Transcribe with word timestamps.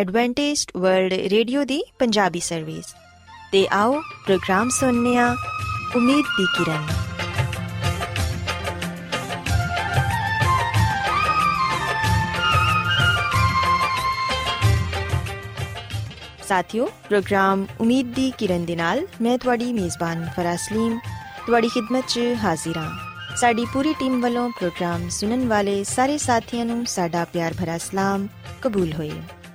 Adventist 0.00 0.70
world 0.76 1.12
radio 1.30 1.64
ਦੀ 1.64 1.82
Punjabi 1.98 2.40
service 2.40 2.94
ਤੇ 3.52 3.66
ਆਓ 3.72 4.00
ਪ੍ਰੋਗਰਾਮ 4.26 4.68
ਸੁਣਨੇ 4.68 5.16
ਆ 5.16 5.26
ਉਮੀਦ 5.96 6.26
ਦੀ 6.36 6.44
ਕਿਰਨ 6.56 6.86
ਸਾਥਿਓ 16.42 16.86
ਪ੍ਰੋਗਰਾਮ 17.08 17.66
ਉਮੀਦ 17.80 18.14
ਦੀ 18.14 18.30
ਕਿਰਨ 18.38 18.64
ਦੇ 18.64 18.76
ਨਾਲ 18.76 19.06
ਮੈਂ 19.22 19.36
ਤੁਹਾਡੀ 19.38 19.72
ਮੇਜ਼ਬਾਨ 19.72 20.24
ਫਰਾਸਲੀਮ 20.36 20.98
ਤੁਹਾਡੀ 21.46 21.68
ਖidmat 21.68 22.08
'ਚ 22.08 22.20
ਹਾਜ਼ਰ 22.44 22.78
ਹਾਂ 22.78 23.36
ਸਾਡੀ 23.36 23.64
ਪੂਰੀ 23.72 23.92
ਟੀਮ 23.98 24.20
ਵੱਲੋਂ 24.20 24.48
ਪ੍ਰੋਗਰਾਮ 24.50 25.08
ਸੁਣਨ 25.08 25.46
ਵਾਲੇ 25.48 25.82
ਸਾਰੇ 25.84 26.16
ਸਾਥੀਆਂ 26.18 26.64
ਨੂੰ 26.64 26.84
ਸਾਡਾ 26.86 27.24
ਪਿਆਰ 27.24 27.54
ਭਰਾ 27.60 27.78
ਸਲਾਮ 27.78 28.26
ਕਬੂਲ 28.62 28.92
ਹੋਏ 28.92 29.12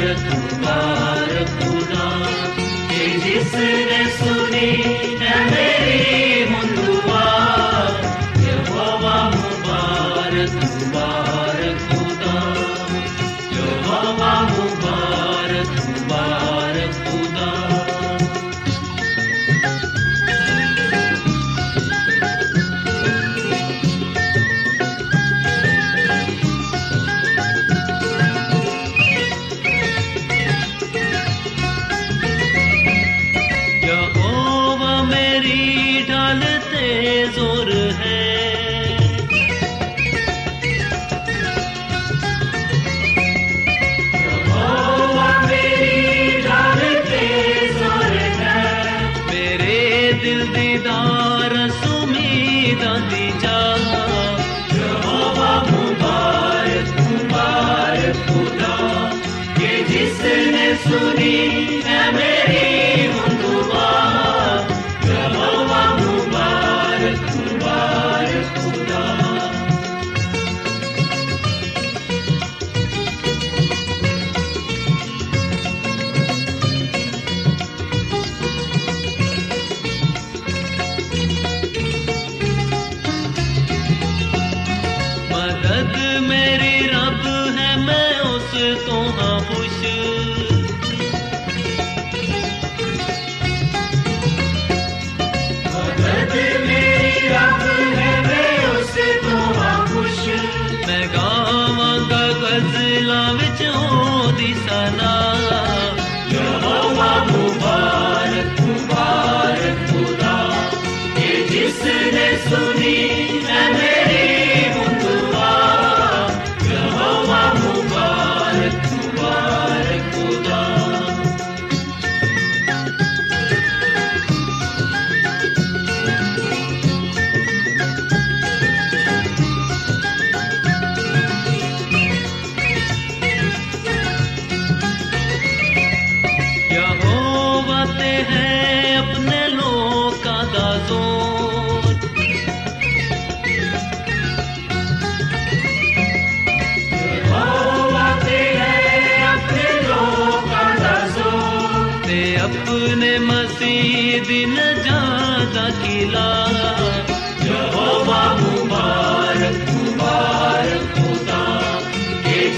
ਮੁਬਾਰਕ 0.00 1.48
ਖੁਦਾ 1.60 2.26
ਕਿ 2.88 3.06
ਜਿਸ 3.18 3.54
ਨੇ 3.54 4.04
ਸੁਣੀ 4.18 4.82
ਹੈ 5.20 5.44
ਮੇਰੀ 5.50 6.27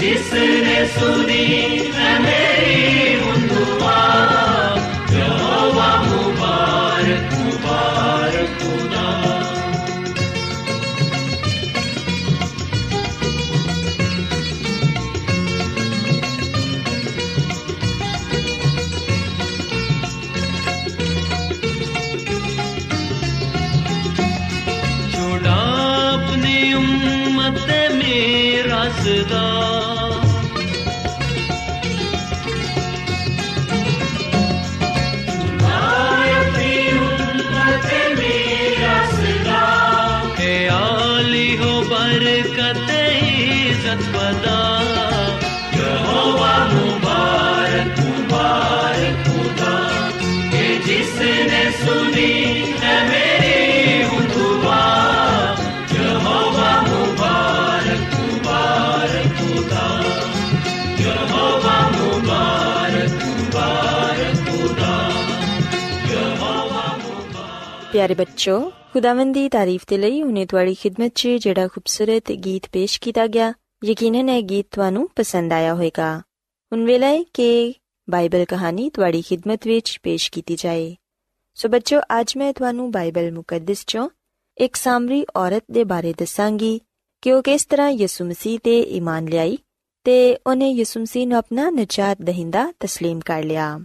जिसने 0.00 0.84
सुनी 0.86 1.79
yazda 28.85 29.80
ਪਿਆਰੇ 68.00 68.14
ਬੱਚੋ 68.14 68.58
ਖੁਦਾਵੰਦ 68.92 69.34
ਦੀ 69.34 69.48
ਤਾਰੀਫ 69.48 69.84
ਤੇ 69.84 69.98
ਲਈ 69.98 70.22
ਹੁਨੇ 70.22 70.44
ਤੁਹਾਡੀ 70.46 70.74
ਖਿਦਮਤ 70.74 71.12
'ਚ 71.14 71.28
ਜਿਹੜਾ 71.38 71.68
ਖੂਬਸੂਰਤ 71.68 72.32
ਗੀਤ 72.44 72.68
ਪੇਸ਼ 72.72 73.00
ਕੀਤਾ 73.00 73.26
ਗਿਆ 73.26 73.52
ਯਕੀਨਨ 73.84 74.28
ਇਹ 74.28 74.42
ਗੀਤ 74.42 74.66
ਤੁਹਾਨੂੰ 74.72 75.08
ਪਸੰਦ 75.16 75.52
ਆਇਆ 75.52 75.74
ਹੋਵੇਗਾ 75.74 76.16
ਹੁਣ 76.72 76.84
ਵੇਲਾ 76.84 77.06
ਹੈ 77.06 77.22
ਕਿ 77.34 77.74
ਬਾਈਬਲ 78.08 78.44
ਕਹਾਣੀ 78.44 78.88
ਤੁਹਾਡੀ 78.90 79.22
ਖਿਦਮਤ 79.22 79.66
ਵਿੱਚ 79.66 79.98
ਪੇਸ਼ 80.02 80.30
ਕੀਤੀ 80.32 80.56
ਜਾਏ 80.56 80.94
ਸੋ 81.56 81.68
ਬੱਚੋ 81.68 82.00
ਅੱਜ 82.20 82.36
ਮੈਂ 82.36 82.52
ਤੁਹਾਨੂੰ 82.52 82.90
ਬਾਈਬਲ 82.90 83.30
ਮੁਕੱਦਸ 83.32 83.84
'ਚੋਂ 83.84 84.08
ਇੱਕ 84.56 84.76
ਸਾਮਰੀ 84.76 85.24
ਔਰਤ 85.36 85.64
ਦੇ 85.72 85.84
ਬਾਰੇ 85.84 86.12
ਦੱਸਾਂਗੀ 86.18 86.78
ਕਿ 87.22 87.32
ਉਹ 87.32 87.42
ਕਿਸ 87.42 87.64
ਤਰ੍ਹਾਂ 87.64 87.90
ਯਿਸੂ 87.90 88.24
ਮਸੀਹ 88.24 88.58
ਤੇ 88.64 88.78
ਈਮਾਨ 88.92 89.28
ਲਿਆਈ 89.28 89.58
ਤੇ 90.06 90.16
ਉਹਨੇ 90.46 90.70
ਯਿਸੂ 90.70 91.00
ਮਸੀਹ 91.00 91.26
ਨੂੰ 91.26 91.38
ਆਪਣਾ 91.38 91.70
ਨਜਾਤ 91.70 92.22
ਦਹਿੰਦਾ 92.22 92.72
تسلیم 92.84 93.20
ਕਰ 93.24 93.42
ਲਿਆ 93.42 93.78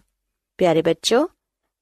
ਪਿਆਰੇ 0.60 0.82
ਬੱਚੋ 0.82 1.28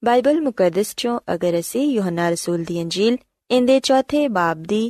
ਬਾਈਬਲ 0.05 0.39
ਮੁਕੱਦਸ 0.41 0.93
ਚੋਂ 0.97 1.19
ਅਗਰ 1.33 1.59
ਅਸੀਂ 1.59 1.83
ਯੋਹਨਾ 1.85 2.29
ਰਸੂਲ 2.29 2.63
ਦੀ 2.63 2.81
ਅੰਜੀਲ 2.81 3.17
ਇਹਦੇ 3.51 3.79
ਚੌਥੇ 3.79 4.27
ਬਾਬ 4.27 4.63
ਦੀ 4.63 4.81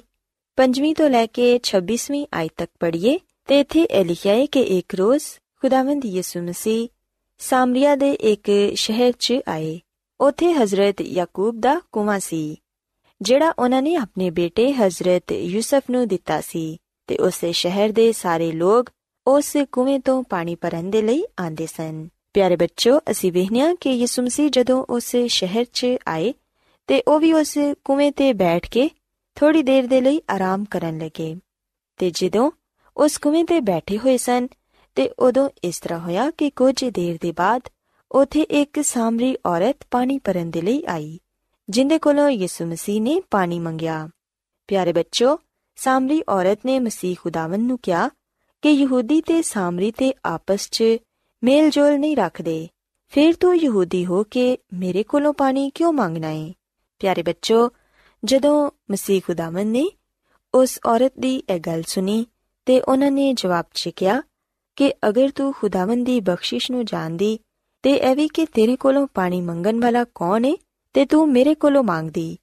5ਵੀਂ 0.57 0.93
ਤੋਂ 0.95 1.09
ਲੈ 1.09 1.25
ਕੇ 1.27 1.45
26ਵੀਂ 1.65 2.25
ਆਇਤ 2.33 2.51
ਤੱਕ 2.57 2.71
ਪੜ੍ਹੀਏ, 2.79 3.19
ਤੇ 3.47 3.59
ਇੱਥੇ 3.59 3.81
ਇਹ 3.81 4.05
ਲਿਖਿਆ 4.05 4.33
ਹੈ 4.35 4.45
ਕਿ 4.45 4.61
ਇੱਕ 4.77 4.95
ਰੋਜ਼ 4.95 5.23
ਖੁਦਾਵੰਦ 5.61 6.05
ਯਿਸੂ 6.05 6.41
ਮਸੀਹ 6.41 6.87
ਸਾਮਰੀਆ 7.41 7.95
ਦੇ 7.95 8.11
ਇੱਕ 8.31 8.49
ਸ਼ਹਿਰ 8.75 9.13
'ਚ 9.19 9.37
ਆਏ। 9.47 9.79
ਉੱਥੇ 10.19 10.51
ਹਜ਼ਰਤ 10.53 11.01
ਯਾਕੂਬ 11.01 11.59
ਦਾ 11.59 11.79
ਕੁਵਾਂ 11.91 12.19
ਸੀ, 12.19 12.57
ਜਿਹੜਾ 13.21 13.53
ਉਹਨਾਂ 13.59 13.81
ਨੇ 13.81 13.95
ਆਪਣੇ 13.95 14.29
ਬੇਟੇ 14.31 14.71
ਹਜ਼ਰਤ 14.73 15.31
ਯੂਸਫ 15.31 15.89
ਨੂੰ 15.91 16.07
ਦਿੱਤਾ 16.07 16.41
ਸੀ, 16.41 16.65
ਤੇ 17.09 17.17
ਉਸੇ 17.19 17.51
ਸ਼ਹਿਰ 17.51 17.91
ਦੇ 17.91 18.11
ਸਾਰੇ 18.11 18.51
ਲੋਕ 18.53 18.89
ਉਸ 19.27 19.55
ਕੁਵੇਂ 19.71 19.99
ਤੋਂ 19.99 20.21
ਪਾਣੀ 20.23 20.55
ਭਰਨ 20.55 20.89
ਦੇ 20.89 21.01
ਲਈ 21.01 21.23
ਆਂਦੇ 21.41 21.65
ਸਨ। 21.67 22.07
ਪਿਆਰੇ 22.35 22.55
ਬੱਚੋ 22.55 22.99
ਅਸੀਂ 23.11 23.31
ਵੇਖਿਆ 23.31 23.73
ਕਿ 23.75 23.91
ਯਿਸੂ 23.91 24.21
ਮਸੀਹ 24.21 24.49
ਜਦੋਂ 24.49 24.85
ਉਸ 24.89 25.15
ਸ਼ਹਿਰ 25.27 25.65
'ਚ 25.73 25.87
ਆਏ 26.07 26.33
ਤੇ 26.87 27.03
ਉਹ 27.07 27.19
ਵੀ 27.19 27.33
ਉਸ 27.33 27.57
ਕੁਵੇਂ 27.83 28.11
ਤੇ 28.11 28.33
ਬੈਠ 28.33 28.69
ਕੇ 28.69 28.89
ਥੋੜੀ 29.35 29.63
ਦੇਰ 29.63 29.87
ਦੇ 29.87 30.01
ਲਈ 30.01 30.21
ਆਰਾਮ 30.29 30.65
ਕਰਨ 30.65 30.97
ਲੱਗੇ 30.97 31.35
ਤੇ 31.97 32.11
ਜਦੋਂ 32.11 32.51
ਉਸ 32.97 33.17
ਕੁਵੇਂ 33.17 33.45
ਤੇ 33.45 33.59
ਬੈਠੇ 33.59 33.97
ਹੋਏ 33.97 34.17
ਸਨ 34.17 34.47
ਤੇ 34.95 35.09
ਉਦੋਂ 35.19 35.49
ਇਸ 35.63 35.79
ਤਰ੍ਹਾਂ 35.79 35.99
ਹੋਇਆ 35.99 36.31
ਕਿ 36.31 36.49
ਕੁਝ 36.49 36.85
ਦੇਰ 36.85 37.17
ਦੇ 37.21 37.31
ਬਾਅਦ 37.31 37.61
ਉਥੇ 38.11 38.41
ਇੱਕ 38.41 38.81
ਸਾਮਰੀ 38.81 39.35
ਔਰਤ 39.45 39.87
ਪਾਣੀ 39.91 40.17
ਭਰਨ 40.17 40.51
ਦੇ 40.51 40.61
ਲਈ 40.61 40.83
ਆਈ, 40.87 41.19
ਜਿੰਦੇ 41.69 41.99
ਕੋਲੋਂ 41.99 42.29
ਯਿਸੂ 42.29 42.65
ਮਸੀਹ 42.65 43.01
ਨੇ 43.01 43.21
ਪਾਣੀ 43.31 43.59
ਮੰਗਿਆ। 43.59 44.09
ਪਿਆਰੇ 44.67 44.93
ਬੱਚੋ 44.93 45.39
ਸਾਮਰੀ 45.75 46.21
ਔਰਤ 46.29 46.59
ਨੇ 46.65 46.79
ਮਸੀਹ 46.79 47.15
ਖੁਦਾਵੰ 47.21 47.59
ਨੂੰ 47.59 47.79
ਕਿਹਾ 47.83 48.09
ਕਿ 48.61 48.69
ਯਹੂਦੀ 48.69 49.21
ਤੇ 49.21 49.41
ਸਾਮਰੀ 49.41 49.91
ਤੇ 49.91 50.13
ਆਪਸ 50.25 50.69
'ਚ 50.71 50.83
ਮੇਲ 51.43 51.69
ਜੋਲ 51.69 51.99
ਨਹੀਂ 51.99 52.17
ਰੱਖਦੇ। 52.17 52.67
ਫਿਰ 53.07 53.33
ਤੂੰ 53.33 53.57
ਯਹੂਦੀ 53.57 54.05
ਹੋ 54.05 54.23
ਕੇ 54.23 54.57
ਮੇਰੇ 54.73 55.03
ਕੋਲੋਂ 55.03 55.33
ਪਾਣੀ 55.33 55.69
ਕਿਉਂ 55.69 55.93
ਮੰਗਣਾ 55.93 56.29
ਏ? 56.29 56.53
ਪਿਆਰੇ 56.99 57.23
ਬੱਚੋ, 57.23 57.69
ਜਦੋਂ 58.25 58.71
ਮਸੀਹ 58.91 59.21
ਖੁਦਾਵੰ 59.27 59.65
ਨੇ 59.65 59.85
ਉਸ 60.53 60.79
ਔਰਤ 60.85 61.13
ਦੀ 61.19 61.43
ਇਹ 61.49 61.59
ਗੱਲ 61.59 61.83
ਸੁਣੀ 61.87 62.25
ਤੇ 62.65 62.81
ਉਹਨਾਂ 62.81 63.11
ਨੇ 63.11 63.33
ਜਵਾਬ 63.33 63.65
'ਚ 63.73 63.89
ਕਿਹਾ 63.89 64.21
ਕਿ 64.75 64.93
ਅਗਰ 65.09 65.29
ਤੂੰ 65.29 65.53
ਖੁਦਾਵੰ 65.53 66.03
ਦੀ 66.03 66.19
ਬਖਸ਼ਿਸ਼ 66.19 66.71
ਨੂੰ 66.71 66.85
ਜਾਣਦੀ 66.85 67.39
ਤੇ 67.83 67.93
ਇਹ 67.93 68.15
ਵੀ 68.15 68.27
ਕਿ 68.27 68.45
ਤੇਰੇ 68.45 68.75
ਕੋਲੋਂ 68.75 69.07
ਪਾਣੀ 69.13 69.41
ਮੰਗਣ 69.41 69.79
ਵਾਲਾ 69.79 70.03
ਕੌਣ 70.15 70.45
ਏ 70.45 70.57
ਤੇ 70.93 71.05
ਤੂੰ 71.05 71.31
ਮੇਰੇ 71.31 71.55
ਕੋਲੋਂ 71.55 71.83
ਮੰਗਦੀ 71.83 72.37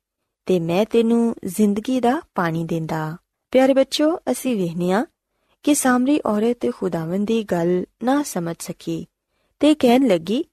ਤੇ 0.46 0.60
ਮੈਂ 0.60 0.84
ਤੈਨੂੰ 0.84 1.34
ਜ਼ਿੰਦਗੀ 1.44 2.00
ਦਾ 2.00 2.20
ਪਾਣੀ 2.34 2.64
ਦਿੰਦਾ। 2.64 3.16
ਪਿਆਰੇ 3.50 3.74
ਬੱਚੋ, 3.74 4.16
ਅਸੀਂ 4.16 4.56
ਵੇਖਨੀਆ 4.56 5.06
ਕਿ 5.62 5.74
ਸਾਮਰੀ 5.74 6.20
ਔਰਤ 6.26 6.66
ਖੁਦਾਵੰਦ 6.76 7.26
ਦੀ 7.26 7.42
ਗੱਲ 7.42 7.84
ਨਾ 8.04 8.22
ਸਮਝ 8.22 8.56
ਸਕੀ 8.58 9.06
ਤੇ 9.60 9.74
ਕਹਿਣ 9.74 10.06
ਲੱਗੀ, 10.08 10.44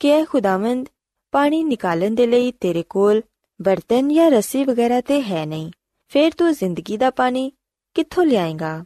ਕਿ 0.00 0.08
ਇਹ 0.08 0.24
ਖੁਦਾਵੰਦ 0.24 0.88
ਪਾਣੀ 1.32 1.62
ਨਿਕਾਲਣ 1.64 2.14
ਦੇ 2.14 2.26
ਲਈ 2.26 2.52
ਤੇਰੇ 2.52 2.82
ਕੋਲ 2.82 3.22
ਬਰਤਨ 3.62 4.14
ਜਾਂ 4.14 4.30
ਰੱਸੀ 4.30 4.64
ਵਗੈਰਾ 4.64 5.00
ਤੇ 5.00 5.20
ਹੈ 5.22 5.44
ਨਹੀਂ। 5.46 5.70
ਫਿਰ 6.08 6.32
ਤੂੰ 6.38 6.52
ਜ਼ਿੰਦਗੀ 6.52 6.96
ਦਾ 6.96 7.10
ਪਾਣੀ 7.10 7.50
ਕਿੱਥੋਂ 7.94 8.24
ਲਿਆਏਗਾ? 8.24 8.84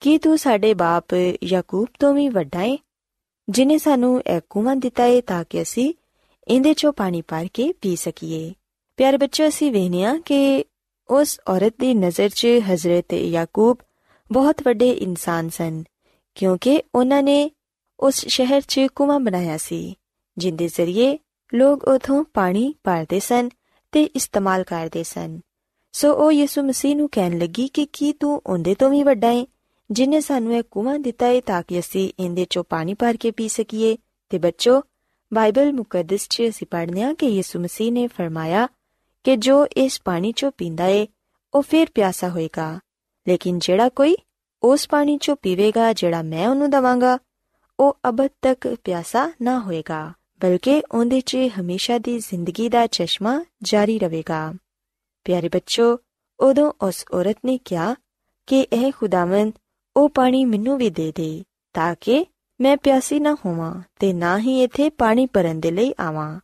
ਕੀ 0.00 0.18
ਤੂੰ 0.18 0.38
ਸਾਡੇ 0.38 0.74
ਬਾਪ 0.74 1.04
ਯਾਕੂਬ 1.44 1.88
ਤੋਂ 1.98 2.14
ਵੀ 2.14 2.28
ਵੱਡਾ 2.28 2.62
ਏ, 2.62 2.78
ਜਿਨੇ 3.48 3.78
ਸਾਨੂੰ 3.78 4.20
ਇਹ 4.20 4.40
ਕੁਵਾਂ 4.50 4.76
ਦਿੱਤਾ 4.76 5.04
ਏ 5.04 5.20
ਤਾਂ 5.20 5.44
ਕਿ 5.50 5.62
ਅਸੀਂ 5.62 5.92
ਇਹਦੇ 6.48 6.74
ਚੋਂ 6.74 6.92
ਪਾਣੀ 6.92 7.22
ਭਰ 7.22 7.48
ਕੇ 7.54 7.72
ਪੀ 7.72 7.96
ਸਕੀਏ? 7.96 8.52
ਪਿਆਰੇ 8.96 9.16
ਬੱਚੋ, 9.16 9.48
ਅਸੀਂ 9.48 9.72
ਵੇਖਿਆ 9.72 10.18
ਕਿ 10.18 10.64
ਉਸ 11.08 11.40
ਔਰਤ 11.48 11.74
ਦੀ 11.80 11.94
ਨਜ਼ਰ 11.94 12.28
'ਚ 12.28 12.46
ਹਜ਼ਰਤ 12.46 13.12
ਯਾਕੂਬ 13.12 13.78
ਬਹੁਤ 14.32 14.62
ਵੱਡੇ 14.64 14.90
ਇਨਸਾਨ 14.90 15.48
ਸਨ, 15.48 15.84
ਕਿਉਂਕਿ 16.34 16.82
ਉਹਨਾਂ 16.94 17.22
ਨੇ 17.22 17.50
ਉਸ 18.00 18.14
ਸ਼ਹਿਰ 18.14 18.62
'ਚ 18.68 18.80
ਕੁਵਾਂ 18.94 19.20
ਬਣਾਇਆ 19.20 19.56
ਸੀ, 19.56 19.96
ਜਿੰਦੇ 20.38 20.68
ਜ਼ਰੀਏ 20.68 21.18
ਲੋਕ 21.54 21.84
ਉਥੋਂ 21.84 22.24
ਪਾਣੀ 22.24 22.74
ਭਰਦੇ 22.84 23.20
ਸਨ 23.20 23.48
ਤੇ 23.92 24.02
ਇਸਤੇਮਾਲ 24.02 24.64
ਕਰਦੇ 24.64 25.02
ਸਨ। 25.02 25.40
ਸੋ 25.92 26.12
ਉਹ 26.12 26.32
ਯਿਸੂ 26.32 26.62
ਮਸੀਹ 26.62 26.96
ਨੂੰ 26.96 27.08
ਕਹਿਣ 27.12 27.38
ਲੱਗੀ 27.38 27.68
ਕਿ 27.68 27.86
ਕੀ 27.86 28.12
ਤੂੰ 28.12 28.42
ਉਹਦੇ 28.46 28.74
ਤੋਂ 28.74 28.90
ਵੀ 28.90 29.02
ਵੱਡਾ 29.02 29.28
ਹੈ 29.28 29.46
ਜਿਨੇ 29.90 30.20
ਸਾਨੂੰ 30.20 30.56
ਇਹ 30.56 30.62
ਕੁਵਾਂ 30.70 30.98
ਦਿੱਤਾ 30.98 31.26
ਹੈ 31.26 31.40
ਤਾਂ 31.40 31.62
ਕਿ 31.68 31.80
ਅਸੀਂ 31.80 32.12
ਇਹਦੇ 32.18 32.42
'ਚੋਂ 32.42 32.64
ਪਾਣੀ 32.64 32.94
ਭਰ 32.94 33.16
ਕੇ 33.16 33.30
ਪੀ 33.30 33.48
ਸਕੀਏ। 33.48 33.96
ਤੇ 34.30 34.38
ਬੱਚੋ, 34.38 34.82
ਬਾਈਬਲ 35.34 35.72
ਮੁਕੱਦਸ 35.72 36.28
'ਚ 36.28 36.42
ਅਸੀਂ 36.48 36.66
ਪੜ੍ਹਦੇ 36.66 37.02
ਹਾਂ 37.02 37.14
ਕਿ 37.14 37.26
ਯਿਸੂ 37.26 37.60
ਮਸੀਹ 37.60 37.92
ਨੇ 37.92 38.06
ਫਰਮਾਇਆ 38.06 38.68
ਕਿ 39.24 39.36
ਜੋ 39.36 39.66
ਇਸ 39.66 40.00
ਪਾਣੀ 40.04 40.30
'ਚੋਂ 40.30 40.50
ਪੀਂਦਾ 40.58 40.86
ਏ, 40.86 41.08
ਉਹ 41.54 41.62
ਫਿਰ 41.62 41.86
ਪਿਆਸਾ 41.94 42.28
ਹੋਏਗਾ। 42.28 42.80
ਲੇਕਿਨ 43.28 43.58
ਜਿਹੜਾ 43.58 43.88
ਕੋਈ 43.88 44.16
ਉਸ 44.62 44.88
ਪਾਣੀ 44.88 45.16
'ਚੋਂ 45.16 45.36
ਪੀਵੇਗਾ, 45.36 45.92
ਜਿਹੜਾ 45.92 46.22
ਮੈਂ 46.22 46.48
ਉਹਨੂੰ 46.48 46.70
ਦਵਾਂਗਾ, 46.70 47.18
ਉਹ 47.80 47.98
ਅਬਦ 48.08 48.30
ਤੱਕ 48.42 48.76
ਪਿਆਸਾ 48.84 49.32
ਨਾ 49.42 49.60
ਹੋਏਗਾ, 49.60 50.12
ਬਲਕਿ 50.40 50.82
ਉਹਦੇ 50.92 51.20
'ਚ 51.20 51.36
ਹਮੇਸ਼ਾ 51.60 51.98
ਦੀ 51.98 52.18
ਜ਼ਿੰਦਗੀ 52.18 52.68
ਦਾ 52.68 52.86
ਚਸ਼ਮਾ 52.86 53.44
ਜਾਰੀ 53.62 53.98
ਰਹੇਗਾ। 53.98 54.54
ਪਿਆਰੇ 55.24 55.48
ਬੱਚੋ, 55.48 55.98
ਉਦੋਂ 56.40 56.72
ਉਸ 56.82 57.04
ਔਰਤ 57.14 57.36
ਨੇ 57.44 57.58
ਕਿਹਾ 57.64 57.94
ਕਿ, 58.46 58.60
ਇਹ 58.72 58.92
ਖੁਦਾਵੰਦ, 58.92 59.52
ਉਹ 59.96 60.08
ਪਾਣੀ 60.08 60.44
ਮੈਨੂੰ 60.44 60.78
ਵੀ 60.78 60.90
ਦੇ 60.90 61.12
ਦੇ, 61.14 61.44
ਤਾਂ 61.74 61.94
ਕਿ 62.00 62.26
ਮੈਂ 62.60 62.76
ਪਿਆਸੀ 62.76 63.20
ਨਾ 63.20 63.36
ਹੋਵਾਂ 63.46 63.82
ਤੇ 63.98 64.12
ਨਾ 64.12 64.38
ਹੀ 64.38 64.62
ਇੱਥੇ 64.62 64.90
ਪਾਣੀ 64.90 65.26
ਭਰਨ 65.26 65.60
ਦੇ 65.60 65.70
ਲਈ 65.70 65.94
ਆਵਾਂ। 66.00 66.40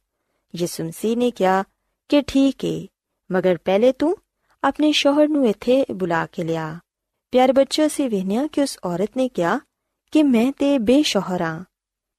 ਯਿਸੂ 0.57 0.85
ਮਸੀਹ 0.85 1.17
ਨੇ 1.17 1.31
ਕਿਹਾ 1.31 1.65
ਕਿ, 2.09 2.23
ਠੀਕ 2.23 2.65
ਏ, 2.65 2.89
ਮਗਰ 3.33 3.59
ਪਹਿਲੇ 3.65 3.93
ਤੂੰ 3.93 4.17
ਆਪਣੇ 4.64 4.92
ਸ਼ੋਹਰ 4.92 5.28
ਨੂੰ 5.28 5.48
ਇੱਥੇ 5.48 5.86
ਬੁਲਾ 5.92 6.26
ਕੇ 6.26 6.44
ਲਿਆ 6.44 6.80
ਪਿਆਰ 7.32 7.54
ਬੱਚੋ 7.54 7.86
ਅਸੀਂ 7.86 8.10
ਵੇਖਿਆ 8.10 8.48
ਕਿ 8.48 8.62
ਉਸ 8.62 8.80
ਔਰਤ 8.86 9.10
ਨੇ 9.18 9.28
ਕਿਹਾ 9.28 9.60
ਕਿ 10.12 10.24
ਮੈਂ 10.24 10.52
ਤੇ 10.52 10.78
ਬੇਸ਼ੋਹਰ 10.78 11.42
ਹਾਂ 11.42 11.64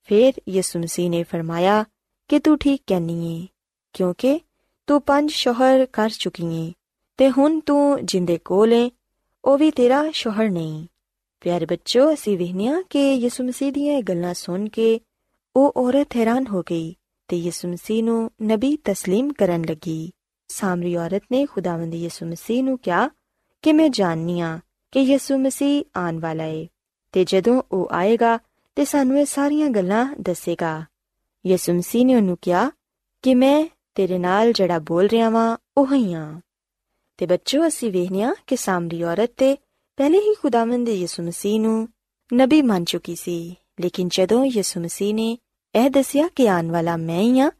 ਫਿਰ 0.04 0.32
ਯਿਸੂ 0.48 0.78
ਮਸੀਹ 0.78 1.10
ਨੇ 1.10 1.22
ਫਰਮਾਇਆ 1.22 1.84
ਕਿ 2.28 2.38
ਤੂੰ 2.38 2.58
ਠੀਕ 2.58 2.82
ਕਹਿਨੀ 2.86 3.42
ਏ 3.42 3.46
ਕਿਉਂਕਿ 3.92 4.40
ਤੂੰ 4.86 5.00
ਪੰਜ 5.00 5.30
ਸ਼ੋਹਰ 5.30 5.86
ਕਰ 5.86 6.08
ਚੁੱਕੀ 6.08 6.68
ਏ 6.68 6.72
ਤੇ 7.16 7.30
ਹੁਣ 7.30 7.60
ਤੂੰ 7.60 8.06
ਜਿੰਦੇ 8.06 8.38
ਕੋਲ 8.44 8.72
ਏ 8.72 8.90
ਉਹ 9.44 9.58
ਵੀ 9.58 9.70
ਤੇਰਾ 9.70 10.10
ਸ਼ੋਹਰ 10.10 10.50
ਨਹੀਂ 10.50 10.86
ਪਿਆਰੇ 11.40 11.66
ਬੱਚੋ 11.66 12.12
ਅਸੀਂ 12.14 12.38
ਵੇਖਿਆ 12.38 12.82
ਕਿ 12.90 13.14
ਯਿਸੂ 13.14 13.44
ਮਸੀਹ 13.44 13.72
ਦੀਆਂ 13.72 13.98
ਇਹ 13.98 14.02
ਗੱਲਾਂ 14.02 14.34
ਸੁਣ 14.34 14.68
ਕੇ 14.68 15.00
ਉਹ 15.56 15.72
ਔਰਤ 15.76 16.16
ਹੈਰਾਨ 16.16 16.46
ਹੋ 16.46 16.62
ਗਈ 16.70 16.94
ਤੇ 17.28 17.36
ਯਿਸੂ 17.36 17.68
ਮਸੀਹ 17.68 18.02
ਨੂੰ 18.02 18.30
ਨਬੀ 18.42 18.78
تسلیم 18.90 19.32
ਕਰਨ 19.38 19.64
ਲੱਗੀ 19.68 20.10
ਸਾਮਰੀ 20.49 20.95
ਔਰਤ 20.95 21.23
ਨੇ 21.31 21.45
ਖੁਦਾਵੰਦ 21.45 21.93
ਯਿਸੂ 21.93 22.25
ਮਸੀਹ 22.25 22.63
ਨੂੰ 22.63 22.77
ਕਿਹਾ 22.77 23.09
ਕਿ 23.61 23.73
ਮੈਂ 23.73 23.89
ਜਾਣਨੀ 23.89 24.39
ਆ 24.39 24.59
ਕਿ 24.91 24.99
ਯਿਸੂ 24.99 25.37
ਮਸੀਹ 25.37 25.83
ਆਉਣ 25.95 26.19
ਵਾਲਾ 26.19 26.43
ਏ, 26.43 26.67
ਤੇ 27.11 27.25
ਜਦੋਂ 27.25 27.61
ਉਹ 27.71 27.89
ਆਏਗਾ 27.91 28.37
ਤੇ 28.75 28.85
ਸਾਨੂੰ 28.85 29.19
ਇਹ 29.19 29.25
ਸਾਰੀਆਂ 29.25 29.69
ਗੱਲਾਂ 29.69 30.05
ਦੱਸੇਗਾ। 30.21 30.85
ਯਿਸੂ 31.45 31.73
ਮਸੀਹ 31.73 32.05
ਨੇ 32.05 32.15
ਉਹਨੂੰ 32.15 32.37
ਕਿਹਾ 32.41 32.71
ਕਿ 33.21 33.35
ਮੈਂ 33.35 33.65
ਤੇਰੇ 33.95 34.17
ਨਾਲ 34.17 34.53
ਜਿਹੜਾ 34.53 34.79
ਬੋਲ 34.79 35.07
ਰਿਹਾ 35.07 35.29
ਵਾਂ, 35.29 35.57
ਉਹ 35.77 35.93
ਹੀ। 35.93 36.13
ਆ 36.13 36.41
ਤੇ 37.17 37.25
ਬੱਚੋ, 37.25 37.67
ਅਸੀਂ 37.67 37.91
ਵੇਖਿਆ 37.91 38.33
ਕਿ 38.47 38.55
ਸਾਮਰੀ 38.55 39.03
ਔਰਤ 39.03 39.31
ਤੇ 39.37 39.55
ਪਹਿਲੇ 39.97 40.17
ਹੀ 40.17 40.33
ਖੁਦਾਵੰਦ 40.33 40.89
ਯਿਸੂ 40.89 41.23
ਮਸੀਹ 41.23 41.59
ਨੂੰ 41.61 41.87
ਨਬੀ 42.33 42.61
ਮੰਨ 42.61 42.83
ਚੁੱਕੀ 42.83 43.15
ਸੀ, 43.15 43.55
ਲੇਕਿਨ 43.81 44.09
ਜਦੋਂ 44.11 44.45
ਯਿਸੂ 44.45 44.79
ਮਸੀਹ 44.81 45.13
ਨੇ 45.13 45.37
ਇਹ 45.75 45.89
ਦੱਸਿਆ 45.89 46.27
ਕਿ 46.27 46.49
ਆਉਣ 46.49 46.71
ਵਾਲਾ 46.71 46.97
ਮੈਂ 46.97 47.21
ਹੀ 47.21 47.39
ਆ 47.39 47.51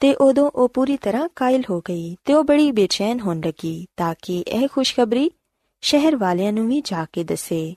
ਤੇ 0.00 0.14
ਉਦੋਂ 0.14 0.50
ਉਹ 0.54 0.68
ਪੂਰੀ 0.68 0.96
ਤਰ੍ਹਾਂ 0.96 1.28
ਕਾਇਲ 1.36 1.62
ਹੋ 1.70 1.80
ਗਈ 1.80 2.16
ਤੇ 2.24 2.34
ਉਹ 2.34 2.44
ਬੜੀ 2.44 2.72
ਬੇਚੈਨ 2.72 3.20
ਹੋਣ 3.20 3.40
ਲੱਗੀ 3.46 3.86
ਤਾਂ 3.96 4.14
ਕਿ 4.22 4.44
ਇਹ 4.48 4.68
ਖੁਸ਼ਖਬਰੀ 4.68 5.30
ਸ਼ਹਿਰ 5.80 6.16
ਵਾਲਿਆਂ 6.16 6.52
ਨੂੰ 6.52 6.68
ਵੀ 6.68 6.80
ਜਾ 6.80 7.06
ਕੇ 7.12 7.24
ਦੱਸੇ। 7.24 7.74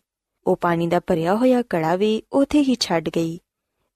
ਉਹ 0.47 0.55
ਪਾਣੀ 0.55 0.87
ਦਾ 0.87 0.99
ਭਰਿਆ 0.99 1.35
ਹੋਇਆ 1.35 1.61
ਕੜਾ 1.61 1.95
ਵੀ 1.95 2.23
ਉਥੇ 2.33 2.61
ਹੀ 2.61 2.77
ਛੱਡ 2.79 3.09
ਗਈ 3.09 3.39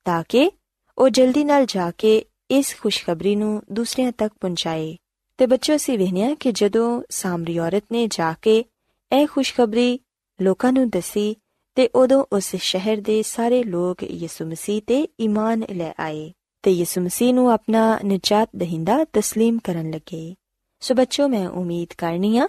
ਤਾਂ 0.06 0.24
ਕਿ 0.30 0.52
ਉਹ 0.98 1.10
ਜਲਦੀ 1.10 1.44
ਨਾਲ 1.44 1.66
ਜਾ 1.66 1.92
ਕੇ 1.92 2.26
ਇਸ 2.52 2.76
ਖੁਸ਼ਖਬਰੀ 2.82 3.36
ਨੂੰ 3.36 3.64
ਦੂਸਰਿਆਂ 3.72 4.12
ਤੱਕ 4.12 4.34
ਪਹੁੰਚਾਏ। 4.42 4.98
ਤੇ 5.38 5.46
ਬੱਚੋ 5.46 5.76
ਅਸੀਂ 5.76 5.98
ਵੇਖਿਆ 5.98 6.36
ਕਿ 6.36 6.52
ਜਦੋਂ 6.52 7.04
ਸਾਮਰੀ 7.10 7.60
ਔਰਤ 7.60 7.84
ਨੇ 7.92 8.08
ਜਾ 8.08 8.34
ਕੇ 8.42 8.66
ਇਹ 9.12 9.28
ਖੁਸ਼ਖਬਰੀ 9.28 10.00
ਲੋਕਾਂ 10.42 10.74
ਨੂੰ 10.74 10.90
ਦੱਸੀ 10.90 11.36
ਤੇ 11.76 11.90
ਉਦੋਂ 11.96 12.26
ਉਸ 12.34 12.56
ਸ਼ਹਿਰ 12.56 13.02
ਦੇ 13.02 13.24
ਸਾਰੇ 13.24 13.64
ਲੋਕ 13.64 14.04
ਯਿਸੂ 14.04 14.46
ਮਸੀਹ 14.46 14.82
ਤੇ 14.88 15.08
ਈਮਾਨ 15.22 15.64
ਲੈ 15.72 15.94
ਆਏ। 16.00 16.32
ਤੇ 16.65 16.71
ਯਿਸੂ 16.71 17.01
ਮਸੀਹ 17.01 17.35
ਨੂੰ 17.35 17.51
ਆਪਣਾ 17.51 17.99
ਨਜਾਤ 18.05 18.49
ਦਹਿੰਦਾ 18.57 18.99
تسلیم 19.19 19.59
ਕਰਨ 19.65 19.91
ਲੱਗੇ 19.91 20.35
ਸੋ 20.83 20.95
ਬੱਚੋ 20.95 21.29
ਮੈਂ 21.29 21.49
ਉਮੀਦ 21.49 21.95
ਕਰਨੀ 21.99 22.37
ਆ 22.39 22.49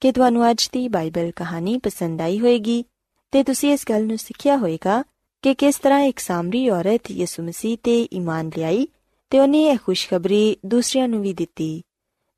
ਕਿ 0.00 0.12
ਤੁਹਾਨੂੰ 0.12 0.50
ਅੱਜ 0.50 0.68
ਦੀ 0.72 0.88
ਬਾਈਬਲ 0.88 1.30
ਕਹਾਣੀ 1.30 1.78
ਪਸੰਦ 1.78 2.20
ਆਈ 2.20 2.38
ਹੋਵੇਗੀ 2.38 2.84
ਤੇ 3.32 3.42
ਤੁਸੀਂ 3.42 3.72
ਇਸ 3.72 3.84
ਗੱਲ 3.88 4.06
ਨੂੰ 4.06 4.18
ਸਿੱਖਿਆ 4.18 4.56
ਹੋਵੇਗਾ 4.56 5.02
ਕਿ 5.42 5.54
ਕਿਸ 5.54 5.78
ਤਰ੍ਹਾਂ 5.78 6.00
ਇੱਕ 6.00 6.18
ਸਾਮਰੀ 6.18 6.68
ਔਰਤ 6.68 7.10
ਯਿਸੂ 7.10 7.42
ਮਸੀਹ 7.42 7.76
ਤੇ 7.82 8.00
ਈਮਾਨ 8.12 8.50
ਲਿਆਈ 8.56 8.86
ਤੇ 9.32 9.38
ਉਹਨੇ 9.38 9.62
ਇਹ 9.62 9.78
ਖੁਸ਼ਖਬਰੀ 9.78 10.56
ਦੂਸਰਿਆਂ 10.66 11.08
ਨੂੰ 11.08 11.20
ਵੀ 11.22 11.32
ਦਿੱਤੀ 11.32 11.82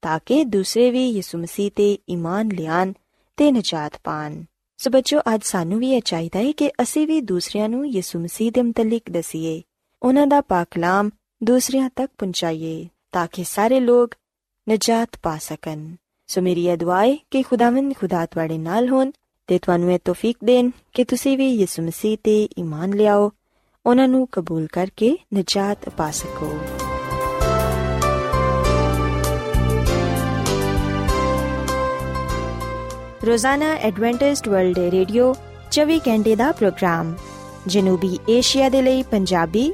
ਤਾਂ 0.03 0.19
ਕਿ 0.27 0.45
ਦੂਸਰੇ 0.45 0.91
ਵੀ 0.91 1.09
ਯਿਸੂ 1.09 1.39
ਮਸੀਹ 1.39 1.71
ਤੇ 1.77 1.99
ਈਮਾਨ 2.09 2.49
ਲਿਆਣ 2.49 2.93
ਤੇ 3.39 3.51
ਨਜਾਤ 3.53 3.99
ਪਾਣ 4.05 4.43
ਸੋ 4.79 4.91
ਬੱਚੋ 4.91 5.21
ਅੱਜ 5.35 5.43
ਸਾਨੂੰ 5.43 5.79
ਵੀ 5.79 5.91
ਇਹ 5.91 6.03
ਚਾਹੀਦਾ 6.03 6.39
ਹੈ 6.39 6.53
ਕਿ 6.53 6.71
ਅਸੀਂ 6.83 7.07
ਵੀ 7.07 7.21
ਦੂਸਰਿਆਂ 7.21 7.69
ਨੂੰ 7.69 7.87
ਯਿਸੂ 7.89 8.19
ਮਸੀਹ 8.19 8.53
ਦੇ 8.53 8.63
ਮੁਤਲਕ 8.63 9.11
ਦਸੀਏ 9.11 9.63
ਉਹਨਾਂ 10.04 10.28
ਦਾ 10.28 10.42
ਪਾਕ 10.42 10.68
ਕਲਾਮ 10.72 11.10
ਦੂਸਰਿਆਂ 11.44 11.90
ਤੱਕ 11.96 12.12
ਪਹੁੰਚਾਈਏ 12.18 12.88
ਤਾਂ 13.12 13.28
ਕਿ 13.32 13.44
ਸਾਰੇ 13.44 13.80
ਲੋਕ 13.80 14.16
ਨਜਾਤ 14.70 15.10
ਪਾ 15.24 15.38
ਸਕਣ। 15.38 15.96
ਸੋ 16.28 16.42
ਮੇਰੀ 16.42 16.68
ਇਹ 16.68 16.78
ਦੁਆ 16.78 17.06
ਹੈ 17.06 17.18
ਕਿ 17.32 17.44
ਖੁਦਾਵੰਦ 17.44 17.94
ਖੁਦਾ 17.96 18.26
ਤੁਹਾਡੇ 18.26 18.58
ਨਾਲ 18.58 18.90
ਹੋਣ 18.90 19.12
ਤੇ 19.48 19.60
ਤੁਹਾਨੂੰ 19.60 19.92
ਇਹ 19.94 20.00
ਤੋਫੀਕ 20.06 20.38
ਦੇਣ 20.44 20.70
ਕਿ 20.94 21.04
ਤੁਸੀਂ 21.04 21.38
ਵੀ 21.38 21.48
ਯਿਸੂ 21.54 21.84
ਮਸੀਹ 21.84 22.18
ਤੇ 22.24 22.50
ਈਮਾਨ 22.60 22.94
ਲਿਆਓ, 22.94 23.32
ਉਹਨਾਂ 23.86 24.08
ਨੂੰ 24.08 24.28
ਕਬੂਲ 24.32 24.68
ਕਰਕੇ 24.68 25.18
ਨਜਾਤ 25.36 25.90
ਪਾ 25.90 26.12
ਸਕੋ। 26.12 26.60
ਰੋਜ਼ਾਨਾ 33.28 33.74
ਐਡਵੈਂਟਿਸਟ 33.74 34.48
ਵਰਲਡ 34.48 34.80
ਰੇਡੀਓ 34.80 35.36
24 35.72 36.00
ਘੰਟੇ 36.00 36.36
ਦਾ 36.36 36.52
ਪ੍ਰੋਗਰਾਮ, 36.52 37.16
ਜਨੂਬੀ 37.68 38.20
ਏਸ਼ੀਆ 38.30 38.70
ਦੇ 38.70 38.82
ਲਈ 38.82 39.04
ਪੰਜਾਬੀ 39.04 39.74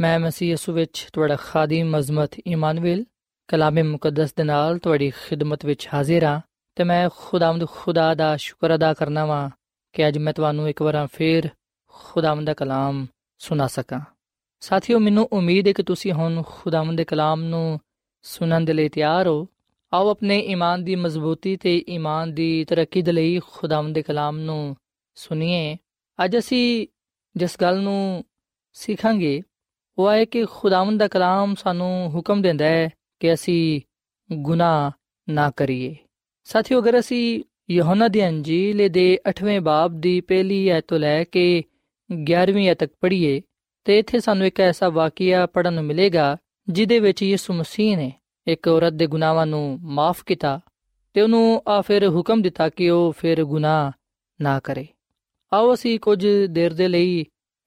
ਮੈਂ 0.00 0.20
ਮਸੀਹ 0.20 0.48
ਯਿਸੂ 0.48 0.72
ਵਿੱਚ 0.72 1.08
ਤੁਹਾਡਾ 1.12 1.36
ਖਾਦੀਮ 1.36 1.98
ਅਜ਼ਮਤ 1.98 2.30
ਇਮਾਨੁਅਲ 2.46 3.04
ਕਲਾਮੇ 3.48 3.82
ਮੁਕੱਦਸ 3.82 4.34
ਦੇ 4.34 4.44
ਨਾਲ 4.44 4.78
ਤੁਹਾਡੀ 4.78 5.10
ਖਿਦਮਤ 5.10 5.64
ਵਿੱਚ 5.64 5.88
ਹਾਜ਼ਰ 5.94 6.24
ਹਾਂ 6.24 6.40
ਤੇ 6.74 6.84
ਮੈਂ 6.84 7.10
ਖੁਦਾਵੰਦ 7.16 7.68
ਖੁਦਾ 7.68 8.14
ਦਾ 8.14 8.36
ਸ਼ੁਕਰ 8.36 8.74
ਅਦਾ 8.74 8.94
ਕਰਨਾ 8.94 9.26
ਵਾਂ 9.26 9.50
ਕਿ 9.92 10.08
ਅੱਜ 10.08 10.18
ਮੈਂ 10.18 10.32
ਤੁਹਾਨੂੰ 10.32 10.68
ਇੱਕ 10.68 10.82
ਵਾਰ 10.82 11.08
ਫੇਰ 11.12 11.48
ਖੁਦਾਵੰਦ 11.88 12.46
ਦਾ 12.46 12.54
ਕਲਾਮ 12.54 13.06
ਸੁਣਾ 13.38 13.66
ਸਕਾਂ। 13.66 14.00
ਸਾਥੀਓ, 14.60 14.98
ਮੈਨੂੰ 14.98 15.28
ਉਮੀਦ 15.32 15.66
ਹੈ 15.66 15.72
ਕਿ 15.72 15.82
ਤੁਸੀਂ 15.82 16.12
ਹੁਣ 16.12 16.42
ਖੁਦਾਵੰਦ 16.46 16.98
ਦੇ 16.98 17.04
ਕਲਾਮ 17.04 17.42
ਨੂੰ 17.42 17.80
ਸੁਣਨ 18.22 18.64
ਦੇ 18.64 18.72
ਲਈ 18.72 18.88
ਤਿਆਰ 18.88 19.26
ਹੋ। 19.26 19.48
ਆਓ 19.92 20.10
ਆਪਣੇ 20.10 20.40
ਈਮਾਨ 20.40 20.84
ਦੀ 20.84 20.96
ਮਜ਼ਬੂਤੀ 20.96 21.56
ਤੇ 21.56 21.84
ਈਮਾਨ 21.88 22.34
ਦੀ 22.34 22.64
ਤਰੱਕੀ 22.64 23.02
ਦੇ 23.02 23.12
ਲਈ 23.12 23.40
ਖੁਦਾਵੰਦ 23.52 23.94
ਦੇ 23.94 24.02
ਕਲਾਮ 24.02 24.38
ਨੂੰ 24.38 24.76
ਸੁਣੀਏ। 25.14 25.76
ਅੱਜ 26.24 26.38
ਅਸੀਂ 26.38 26.86
ਜਿਸ 27.36 27.56
ਗੱਲ 27.60 27.80
ਨੂੰ 27.80 28.24
ਸਿੱਖਾਂਗੇ 28.72 29.42
ਉਹ 29.98 30.12
ਹੈ 30.12 30.24
ਕਿ 30.24 30.44
ਖੁਦਾਵੰਦ 30.44 31.00
ਦਾ 31.00 31.08
ਕਲਾਮ 31.08 31.54
ਸਾਨੂੰ 31.54 32.10
ਹੁਕਮ 32.14 32.42
ਦਿੰਦਾ 32.42 32.64
ਹੈ 32.64 32.90
ਕਿ 33.20 33.34
ਅਸੀਂ 33.34 33.80
ਗੁਨਾਹ 34.32 34.90
ਨਾ 35.28 35.50
ਕਰੀਏ। 35.50 35.96
ਸਾਥੀਓ, 36.44 36.80
ਅਗਰ 36.80 36.98
ਅਸੀਂ 36.98 37.44
ਯਹੋਨਾ 37.70 38.08
ਦੀ 38.08 38.28
ਅੰਜੀਲ 38.28 38.88
ਦੇ 38.88 39.18
8ਵੇਂ 39.28 39.60
ਬਾਬ 39.60 40.00
ਦੀ 40.00 40.20
ਪਹਿਲੀ 40.20 40.68
ਐਤ 40.68 40.84
ਤੋਂ 40.88 40.98
ਲੈ 40.98 41.24
ਕੇ 41.24 41.64
11ਵੀਂ 42.12 42.70
ਐਤ 42.70 42.78
ਤੱਕ 42.78 42.92
ਪੜ੍ਹੀਏ, 43.00 43.42
ਤੇ 43.84 43.98
ਇੱਥੇ 43.98 44.20
ਸਾਨੂੰ 44.20 44.46
ਇੱਕ 44.46 44.60
ਐਸਾ 44.60 44.88
ਵਾਕਿਆ 44.88 45.46
ਪੜਨ 45.46 45.72
ਨੂੰ 45.72 45.84
ਮਿਲੇਗਾ 45.84 46.36
ਜਿਦੇ 46.68 46.98
ਵਿੱਚ 46.98 47.22
ਯਿਸੂ 47.22 47.54
ਮਸੀਹ 47.54 47.96
ਨੇ 47.96 48.12
ਇੱਕ 48.46 48.68
ਔਰਤ 48.68 48.92
ਦੇ 48.92 49.06
ਗੁਨਾਹਾਂ 49.06 49.46
ਨੂੰ 49.46 49.78
ਮਾਫ 49.82 50.24
ਕੀਤਾ 50.24 50.60
ਤੇ 51.14 51.20
ਉਹਨੂੰ 51.20 51.62
ਆ 51.68 51.80
ਫਿਰ 51.80 52.08
ਹੁਕਮ 52.08 52.42
ਦਿੱਤਾ 52.42 52.68
ਕਿ 52.68 52.90
ਉਹ 52.90 53.12
ਫਿਰ 53.12 53.44
ਗੁਨਾਹ 53.44 53.92
ਨਾ 54.40 54.60
ਕਰੇ। 54.60 54.86
ਆਓ 55.52 55.74
ਅਸੀਂ 55.74 56.00
ਕੁਝ 56.00 56.26
ਦੇਰ 56.50 56.72
ਦੇ 56.72 56.88
ਲਈ 56.88 57.24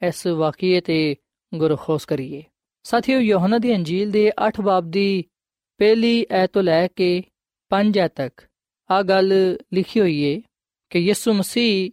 ਇਸ 0.07 0.27
ਵਾਕਿਏ 0.27 0.81
ਤੇ 0.81 1.15
ਗੁਰਖੋਸ 1.54 2.04
ਕਰੀਏ 2.04 2.42
ਸਾਥੀਓ 2.82 3.18
ਯੋਹਨਾ 3.20 3.58
ਦੀ 3.58 3.74
ਅੰਜੀਲ 3.74 4.10
ਦੇ 4.10 4.32
8 4.48 4.62
ਬਾਬ 4.62 4.90
ਦੀ 4.90 5.24
ਪਹਿਲੀ 5.80 6.26
ਐਤ 6.30 6.50
ਤੋਂ 6.52 6.62
ਲੈ 6.62 6.86
ਕੇ 6.86 7.22
5 7.70 7.98
ਐਤ 7.98 8.12
ਤੱਕ 8.14 8.40
ਆ 8.90 9.02
ਗੱਲ 9.02 9.58
ਲਿਖੀ 9.72 10.00
ਹੋਈ 10.00 10.20
ਏ 10.22 10.40
ਕਿ 10.90 10.98
ਯਿਸੂ 10.98 11.32
ਮਸੀਹ 11.32 11.90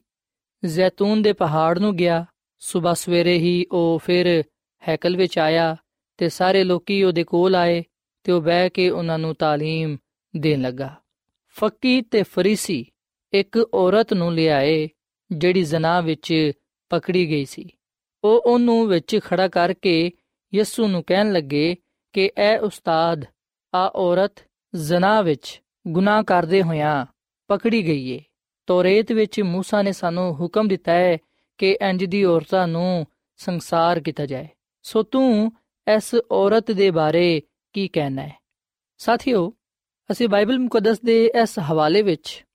ਜ਼ੈਤੂਨ 0.67 1.21
ਦੇ 1.21 1.33
ਪਹਾੜ 1.33 1.79
ਨੂੰ 1.79 1.95
ਗਿਆ 1.95 2.25
ਸਵੇਰ 2.61 2.93
ਸਵੇਰੇ 2.93 3.37
ਹੀ 3.37 3.65
ਉਹ 3.71 3.99
ਫਿਰ 3.99 4.43
ਹੈਕਲ 4.83 5.17
ਵਿੱਚ 5.17 5.39
ਆਇਆ 5.39 5.75
ਤੇ 6.17 6.29
ਸਾਰੇ 6.29 6.63
ਲੋਕੀ 6.63 7.03
ਉਹਦੇ 7.03 7.23
ਕੋਲ 7.23 7.55
ਆਏ 7.55 7.83
ਤੇ 8.23 8.31
ਉਹ 8.31 8.41
ਬਹਿ 8.41 8.69
ਕੇ 8.69 8.89
ਉਹਨਾਂ 8.89 9.19
ਨੂੰ 9.19 9.35
تعلیم 9.43 9.97
ਦੇਣ 10.33 10.61
ਲੱਗਾ 10.61 10.95
ਫੱਕੀ 11.55 12.01
ਤੇ 12.01 12.23
ਫਰੀਸੀ 12.23 12.85
ਇੱਕ 13.33 13.57
ਔਰਤ 13.73 14.13
ਨੂੰ 14.13 14.33
ਲਿਆਏ 14.33 14.89
ਜਿਹੜੀ 15.31 15.63
ਜ਼ਨਾ 15.63 16.01
ਵਿੱਚ 16.01 16.51
ਪਕੜੀ 16.89 17.29
ਗਈ 17.29 17.45
ਸੀ 17.45 17.69
ਉਹ 18.23 18.43
ਉਹਨੂੰ 18.45 18.87
ਵਿੱਚ 18.87 19.19
ਖੜਾ 19.23 19.47
ਕਰਕੇ 19.47 20.11
ਯਿਸੂ 20.53 20.87
ਨੂੰ 20.87 21.03
ਕਹਿਣ 21.03 21.31
ਲੱਗੇ 21.31 21.75
ਕਿ 22.13 22.31
ਐ 22.37 22.57
ਉਸਤਾਦ 22.57 23.25
ਆ 23.73 23.91
ਔਰਤ 23.95 24.31
ਜ਼ਨਾ 24.75 25.21
ਵਿੱਚ 25.21 25.61
ਗੁਨਾਹ 25.87 26.23
ਕਰਦੇ 26.23 26.61
ਹੋਇਆਂ 26.61 27.05
ਪਕੜੀ 27.47 27.87
ਗਈ 27.87 28.09
ਏ 28.09 28.19
ਤੋਰੇਤ 28.65 29.11
ਵਿੱਚ 29.11 29.41
موسی 29.41 29.83
ਨੇ 29.83 29.91
ਸਾਨੂੰ 29.91 30.35
ਹੁਕਮ 30.35 30.67
ਦਿੱਤਾ 30.67 30.91
ਹੈ 30.91 31.17
ਕਿ 31.57 31.77
ਇੰਜ 31.81 32.05
ਦੀ 32.05 32.23
ਔਰਤਾਂ 32.23 32.67
ਨੂੰ 32.67 33.05
ਸੰਸਾਰ 33.37 33.99
ਕੀਤਾ 33.99 34.25
ਜਾਏ 34.25 34.47
ਸੋ 34.83 35.03
ਤੂੰ 35.03 35.51
ਇਸ 35.95 36.15
ਔਰਤ 36.31 36.71
ਦੇ 36.71 36.91
ਬਾਰੇ 36.91 37.41
ਕੀ 37.73 37.87
ਕਹਿਣਾ 37.87 38.21
ਹੈ 38.21 38.31
ਸਾਥੀਓ 38.97 39.53
ਅਸੀਂ 40.11 40.29
ਬਾਈਬਲ 40.29 40.59
ਮੁਕੱਦਸ 40.59 40.99
ਦੇ 41.01 41.31
ਇਸ 41.43 41.59
ਹਵਾਲੇ 41.59 42.01
ਵਿੱਚ 42.01 42.45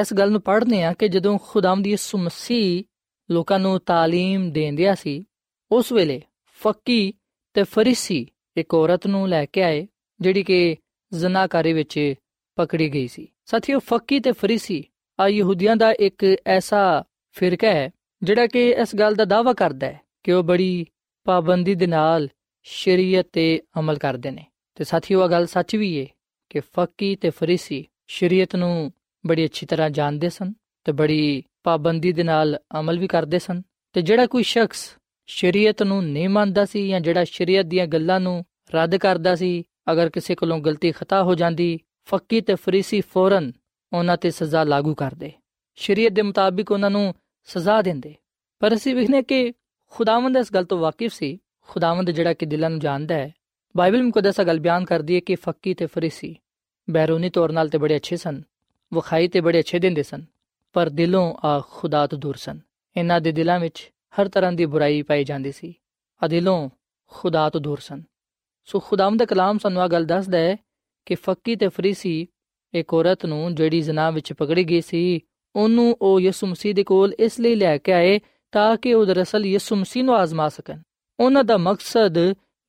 ਇਸ 0.00 0.14
ਗੱਲ 0.14 0.30
ਨੂੰ 0.30 0.40
ਪੜ੍ਹਨੇ 0.40 0.82
ਆ 0.84 0.92
ਕਿ 0.92 1.08
ਜਦੋਂ 1.08 1.38
ਖੁਦਾਵੰਦ 1.38 1.86
ਯਿਸੂ 1.86 2.18
ਮਸੀਹ 2.18 2.84
ਲੋਕਾਂ 3.30 3.58
ਨੂੰ 3.58 3.76
تعلیم 3.90 4.50
ਦੇਂਦਿਆ 4.52 4.94
ਸੀ 4.94 5.24
ਉਸ 5.70 5.92
ਵੇਲੇ 5.92 6.20
ਫੱਕੀ 6.60 7.12
ਤੇ 7.54 7.62
ਫਰੀਸੀ 7.62 8.26
ਇੱਕ 8.56 8.74
ਔਰਤ 8.74 9.06
ਨੂੰ 9.06 9.28
ਲੈ 9.28 9.44
ਕੇ 9.44 9.62
ਆਏ 9.62 9.86
ਜਿਹੜੀ 10.20 10.42
ਕਿ 10.42 10.76
ਜ਼ਨਾਕਾਰੀ 11.12 11.72
ਵਿੱਚ 11.72 12.14
ਪਕੜੀ 12.56 12.92
ਗਈ 12.92 13.06
ਸੀ 13.06 13.28
ਸਾਥੀਓ 13.44 13.78
ਫੱਕੀ 13.78 14.20
ਤੇ 14.20 14.32
ਫਰੀਸੀ 14.32 14.84
ਆ 15.18 15.28
ਯਹੂਦੀਆਂ 15.28 15.76
ਦਾ 15.76 15.92
ਇੱਕ 15.92 16.36
ਐਸਾ 16.46 17.04
ਫਿਰਕਾ 17.36 17.70
ਹੈ 17.70 17.90
ਜਿਹੜਾ 18.22 18.46
ਕਿ 18.46 18.68
ਇਸ 18.70 18.96
ਗੱਲ 18.96 19.14
ਦਾ 19.14 19.24
ਦਾਵਾ 19.24 19.52
ਕਰਦਾ 19.52 19.86
ਹੈ 19.86 20.00
ਕਿ 20.24 20.32
ਉਹ 20.32 20.42
ਬੜੀ 20.42 20.86
ਪਾਬੰਦੀ 21.26 21.74
ਦੇ 21.74 21.86
ਨਾਲ 21.86 22.28
ਸ਼ਰੀਅਤ 22.66 23.26
ਤੇ 23.32 23.60
ਅਮਲ 23.78 23.98
ਕਰਦੇ 23.98 24.30
ਨੇ 24.30 24.44
ਤੇ 24.76 24.84
ਸਾਥੀਓ 24.84 25.24
ਇਹ 25.24 25.28
ਗੱਲ 25.28 25.46
ਸੱਚ 25.46 25.76
ਵੀ 25.76 26.00
ਹੈ 26.00 26.06
ਕਿ 26.50 26.60
ਫੱਕੀ 26.60 27.16
ਤੇ 27.16 27.30
ਫਰੀਸੀ 27.30 27.84
ਸ਼ਰੀਅਤ 28.06 28.56
ਨੂੰ 28.56 28.92
ਬੜੀ 29.26 29.44
ਅੱਛੀ 29.44 29.66
ਤਰ੍ਹਾਂ 29.66 29.90
ਜਾਣਦੇ 29.90 30.28
ਸਨ 30.28 30.52
ਤੇ 30.84 30.92
ਬੜੀ 30.92 31.42
ਪਾਬੰਦੀ 31.65 32.11
ਦੇ 32.11 32.23
ਨਾਲ 32.23 32.59
ਅਮਲ 32.79 32.99
ਵੀ 32.99 33.07
ਕਰਦੇ 33.07 33.39
ਸਨ 33.39 33.61
ਤੇ 33.93 34.01
ਜਿਹੜਾ 34.01 34.27
ਕੋਈ 34.27 34.43
ਸ਼ਖਸ 34.43 34.97
ਸ਼ਰੀਅਤ 35.27 35.83
ਨੂੰ 35.83 36.05
ਨਹੀਂ 36.05 36.29
ਮੰਨਦਾ 36.29 36.65
ਸੀ 36.65 36.87
ਜਾਂ 36.87 37.01
ਜਿਹੜਾ 37.01 37.23
ਸ਼ਰੀਅਤ 37.23 37.65
ਦੀਆਂ 37.65 37.87
ਗੱਲਾਂ 37.87 38.19
ਨੂੰ 38.19 38.45
ਰੱਦ 38.75 38.95
ਕਰਦਾ 38.95 39.35
ਸੀ, 39.35 39.63
ਅਗਰ 39.91 40.09
ਕਿਸੇ 40.09 40.35
ਕੋਲੋਂ 40.35 40.59
ਗਲਤੀ 40.59 40.91
ਖਤਾ 40.91 41.23
ਹੋ 41.23 41.35
ਜਾਂਦੀ, 41.35 41.79
ਫੱਕੀ 42.05 42.41
ਤੇ 42.41 42.55
ਫਰੀਸੀ 42.55 43.01
ਫੌਰਨ 43.01 43.51
ਉਹਨਾਂ 43.93 44.17
ਤੇ 44.17 44.31
ਸਜ਼ਾ 44.31 44.63
ਲਾਗੂ 44.63 44.95
ਕਰਦੇ। 44.95 45.31
ਸ਼ਰੀਅਤ 45.75 46.11
ਦੇ 46.11 46.21
ਮੁਤਾਬਿਕ 46.21 46.71
ਉਹਨਾਂ 46.71 46.89
ਨੂੰ 46.89 47.15
ਸਜ਼ਾ 47.45 47.81
ਦਿੰਦੇ। 47.81 48.15
ਪਰ 48.59 48.75
ਅਸੀਂ 48.75 48.95
ਵਿਖਨੇ 48.95 49.23
ਕਿ 49.23 49.53
ਖੁਦਾਵੰਦ 49.91 50.37
ਇਸ 50.37 50.53
ਗੱਲ 50.53 50.65
ਤੋਂ 50.65 50.77
ਵਾਕਿਫ 50.77 51.13
ਸੀ। 51.13 51.39
ਖੁਦਾਵੰਦ 51.61 52.11
ਜਿਹੜਾ 52.11 52.33
ਕਿ 52.33 52.45
ਦਿਲਾਂ 52.45 52.69
ਨੂੰ 52.69 52.79
ਜਾਣਦਾ 52.79 53.15
ਹੈ। 53.15 53.33
ਬਾਈਬਲ 53.77 54.03
ਮੁਕੱਦਸ 54.03 54.41
ਗੱਲ 54.41 54.59
ਬਿਆਨ 54.59 54.85
ਕਰਦੀ 54.85 55.15
ਹੈ 55.15 55.19
ਕਿ 55.19 55.35
ਫੱਕੀ 55.35 55.73
ਤੇ 55.73 55.85
ਫਰੀਸੀ 55.85 56.35
ਬੈਰੂਨੀ 56.89 57.29
ਤੌਰ 57.29 57.51
ਨਾਲ 57.51 57.69
ਤੇ 57.69 57.77
ਬੜੇ 57.77 57.95
ਅੱਛੇ 57.95 58.15
ਸਨ। 58.15 58.41
ਵਖਾਈ 58.93 59.27
ਤੇ 59.27 59.41
ਬੜੇ 59.41 59.59
ਅੱਛੇ 59.59 59.79
ਦਿੰਦੇ 59.79 60.03
ਸਨ। 60.03 60.25
ਪਰ 60.75 60.89
ਦਿਲੋਂ 60.89 61.33
ਆ 61.43 61.63
ਖੁਦਾ 61.71 62.07
ਤੋਂ 62.07 62.17
ਦੂਰ 62.17 62.35
ਸਨ। 62.35 62.59
ਇਹਨਾਂ 62.97 63.21
ਦੇ 63.21 63.31
ਦਿਲਾਂ 63.31 63.59
ਵਿੱਚ 63.59 63.91
ਹਰ 64.21 64.29
ਤਰ੍ਹਾਂ 64.29 64.51
ਦੀ 64.51 64.65
ਬੁਰਾਈ 64.65 65.01
ਪਾਈ 65.01 65.23
ਜਾਂਦੀ 65.23 65.51
ਸੀ। 65.51 65.73
ਆ 66.23 66.27
ਦਿਲੋਂ 66.27 66.69
ਖੁਦਾ 67.07 67.49
ਤੋਂ 67.49 67.61
ਦੂਰ 67.61 67.79
ਸਨ। 67.79 68.03
ਸੋ 68.65 68.79
ਖੁਦਾਵੰਦ 68.79 69.19
ਦਾ 69.19 69.25
ਕਲਾਮ 69.25 69.57
ਸਾਨੂੰ 69.57 69.81
ਆ 69.81 69.87
ਗੱਲ 69.87 70.05
ਦੱਸਦਾ 70.05 70.37
ਹੈ 70.37 70.57
ਕਿ 71.05 71.15
ਫੱਕੀ 71.15 71.55
ਤੇ 71.55 71.67
ਫਰੀਸੀ 71.67 72.27
ਇੱਕ 72.73 72.93
ਔਰਤ 72.93 73.25
ਨੂੰ 73.25 73.55
ਜਿਹੜੀ 73.55 73.81
ਜ਼ਨਾ 73.81 74.11
ਵਿੱਚ 74.11 74.33
ਪਕੜੀ 74.33 74.63
ਗਈ 74.63 74.81
ਸੀ, 74.81 75.19
ਉਹਨੂੰ 75.55 75.97
ਉਹ 76.01 76.19
ਯਿਸੂ 76.19 76.47
ਮਸੀਹ 76.47 76.75
ਦੇ 76.75 76.83
ਕੋਲ 76.83 77.13
ਇਸ 77.19 77.39
ਲਈ 77.39 77.55
ਲੈ 77.55 77.77
ਕੇ 77.77 77.93
ਆਏ 77.93 78.19
ਤਾਂ 78.51 78.77
ਕਿ 78.77 78.93
ਉਹ 78.93 79.05
ਦਰਅਸਲ 79.05 79.45
ਯਿਸੂ 79.45 79.75
ਮਸੀਹ 79.75 80.03
ਨੂੰ 80.03 80.15
ਆਜ਼ਮਾ 80.15 80.49
ਸਕਣ। 80.49 80.81
ਉਹਨਾਂ 81.19 81.43
ਦਾ 81.43 81.57
ਮਕਸਦ 81.57 82.17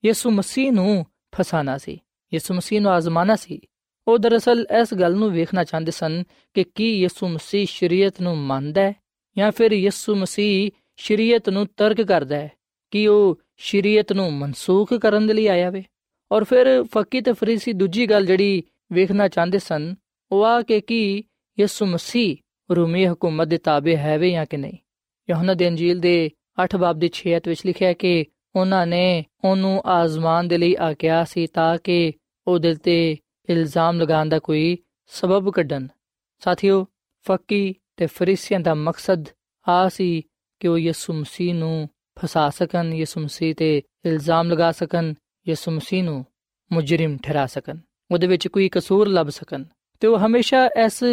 ਯਿਸੂ 0.05 0.31
ਮਸੀਹ 0.31 0.73
ਨੂੰ 0.73 1.07
ਫਸਾਣਾ 1.35 1.79
ਸੀ। 1.79 2.01
ਯਿਸੂ 2.35 2.55
ਮਸੀਹ 2.55 2.81
ਨੂੰ 2.81 2.93
ਆਜ਼ਮਾਣਾ 2.93 3.37
ਸੀ। 3.37 3.61
ਉਹ 4.09 4.19
ਦਰਅਸਲ 4.19 4.67
ਇਸ 4.83 4.95
ਗੱਲ 4.95 5.15
ਨੂੰ 5.15 5.33
ਵੇਖਣਾ 5.33 5.65
ਚਾਹੁੰਦੇ 5.65 5.91
ਸਨ 5.91 6.25
ਕਿ 6.55 6.65
ਕੀ 6.65 7.01
ਯਿਸੂ 7.01 7.29
ਮਸੀਹ 7.29 7.67
ਸ਼ਰੀਅਤ 7.67 8.21
ਨੂੰ 8.21 8.39
ਮੰਨਦਾ 8.39 8.81
ਹੈ 8.81 8.95
ਜਾਂ 9.39 9.53
ਫਿਰ 9.53 9.73
ਯਿਸੂ 9.73 10.15
ਮਸੀਹ 10.15 10.71
ਸ਼ਰੀਅਤ 10.97 11.49
ਨੂੰ 11.49 11.67
ਤਰਕ 11.77 12.03
ਕਰਦਾ 12.03 12.37
ਹੈ? 12.37 12.51
ਕਿ 12.91 13.09
ਉਹ 13.09 13.41
ਸ਼ਰੀਅਤ 13.57 14.13
ਨੂੰ 14.13 14.33
ਮਨਸੂਖ 14.33 14.95
ਕਰਨ 14.95 15.27
ਦੇ 15.27 15.35
ਲਈ 15.35 15.47
ਆਇਆ 15.47 15.71
ਵੇ? 15.71 15.85
ਔਰ 16.33 16.45
ਫਿਰ 16.45 16.83
ਫੱਕੀ 16.83 17.21
ਤੇ 17.21 17.33
ਫਰੀਸੀ 17.33 17.73
ਦੂਜੀ 17.73 18.07
ਗੱਲ 18.07 18.27
ਜਿਹੜੀ 18.27 18.63
ਵੇਖਣਾ 18.93 19.29
ਚਾਹੁੰਦੇ 19.29 19.59
ਸਨ, 19.59 19.95
ਉਹ 20.33 20.45
ਆ 20.45 20.63
ਕਿ 20.63 20.81
ਕੀ 20.81 21.25
ਯਿਸੂ 21.61 21.87
ਮਸੀਹ 21.87 22.37
ਰੂਮੀ 22.75 23.07
ਹਕੂਮਤ 23.07 23.47
ਦੇ 23.47 23.59
ਤਾਬੇ 23.59 23.97
ਹੈ 23.97 24.19
ਵੇ 24.19 24.31
ਜਾਂ 24.31 24.47
ਕਿ 24.47 24.57
ਨਹੀਂ? 24.57 24.77
ਯਹੋਨਾ 25.31 25.55
ਦੇ 25.55 25.69
ਅੰਜੀਲ 25.69 25.99
ਦੇ 25.99 26.31
8 26.65 26.79
ਬਾਬ 26.79 26.99
ਦੀ 26.99 27.11
6 27.13 27.37
ਅਧ 27.37 27.49
ਵਿੱਚ 27.49 27.67
ਲਿਖਿਆ 27.67 27.89
ਹੈ 27.89 27.93
ਕਿ 27.93 28.25
ਉਹਨਾਂ 28.57 28.87
ਨੇ 28.87 29.25
ਉਹਨੂੰ 29.45 29.83
ਆਜ਼ਮਾਨ 29.87 30.49
ਦੇ 30.49 30.59
ਲਈ 30.59 30.77
ਆਕਿਆ 30.81 31.25
ਸੀ 31.25 31.47
ਤਾਂ 31.47 31.79
ਕਿ 31.85 32.13
ਉਹ 32.47 32.59
ਦਿਲ 32.59 32.77
ਤੇ 32.77 33.17
ਇਲਜ਼ਾਮ 33.51 34.01
ਲਗਾਉਣ 34.01 34.29
ਦਾ 34.29 34.39
ਕੋਈ 34.39 34.79
ਸਬਬ 35.07 35.51
ਕੱਢਣ। 35.51 35.87
ਸਾਥੀਓ, 36.39 36.87
ਫੱਕੀ 37.27 37.75
ਤੇ 37.97 38.07
ਫਰੀਸੀਆਂ 38.07 38.61
ਦਾ 38.61 38.75
ਮਕਸਦ 38.75 39.25
ਆ 39.69 39.89
ਸੀ 39.89 40.23
ਕਿ 40.61 40.69
ਉਹ 40.69 40.79
ਯਿਸੂ 40.79 41.13
ਮਸੀਹ 41.13 41.55
ਨੂੰ 41.55 41.89
ਫਸਾ 42.19 42.51
ਸਕਣ, 42.51 42.95
ਯਿਸੂ 42.95 43.21
ਮਸੀਹ 43.21 43.55
ਤੇ 43.55 43.83
ਇਲਜ਼ਾਮ 44.05 44.51
ਲਗਾ 44.51 44.73
ਸਕਣ, 44.73 45.15
ਯਿਸੂ 45.49 45.71
ਮਸੀਹ 45.71 46.05
ਨੂੰ 46.05 46.27
ਮੁਜਰਮ 46.73 47.17
ਠਹਿਰਾ 47.17 47.47
ਸਕਣ, 47.47 47.79
ਉਹਦੇ 48.11 48.27
ਵਿੱਚ 48.27 48.49
ਕੋਈ 48.49 48.69
ਕਸੂਰ 48.69 49.09
ਲੱਭ 49.09 49.27
ਸਕਣ। 49.27 49.65
ਤੇ 50.01 50.09
ਉਹ 50.09 50.19
ਹਮੇਸ਼ਾ 50.19 50.67
ਇਸ 50.85 51.05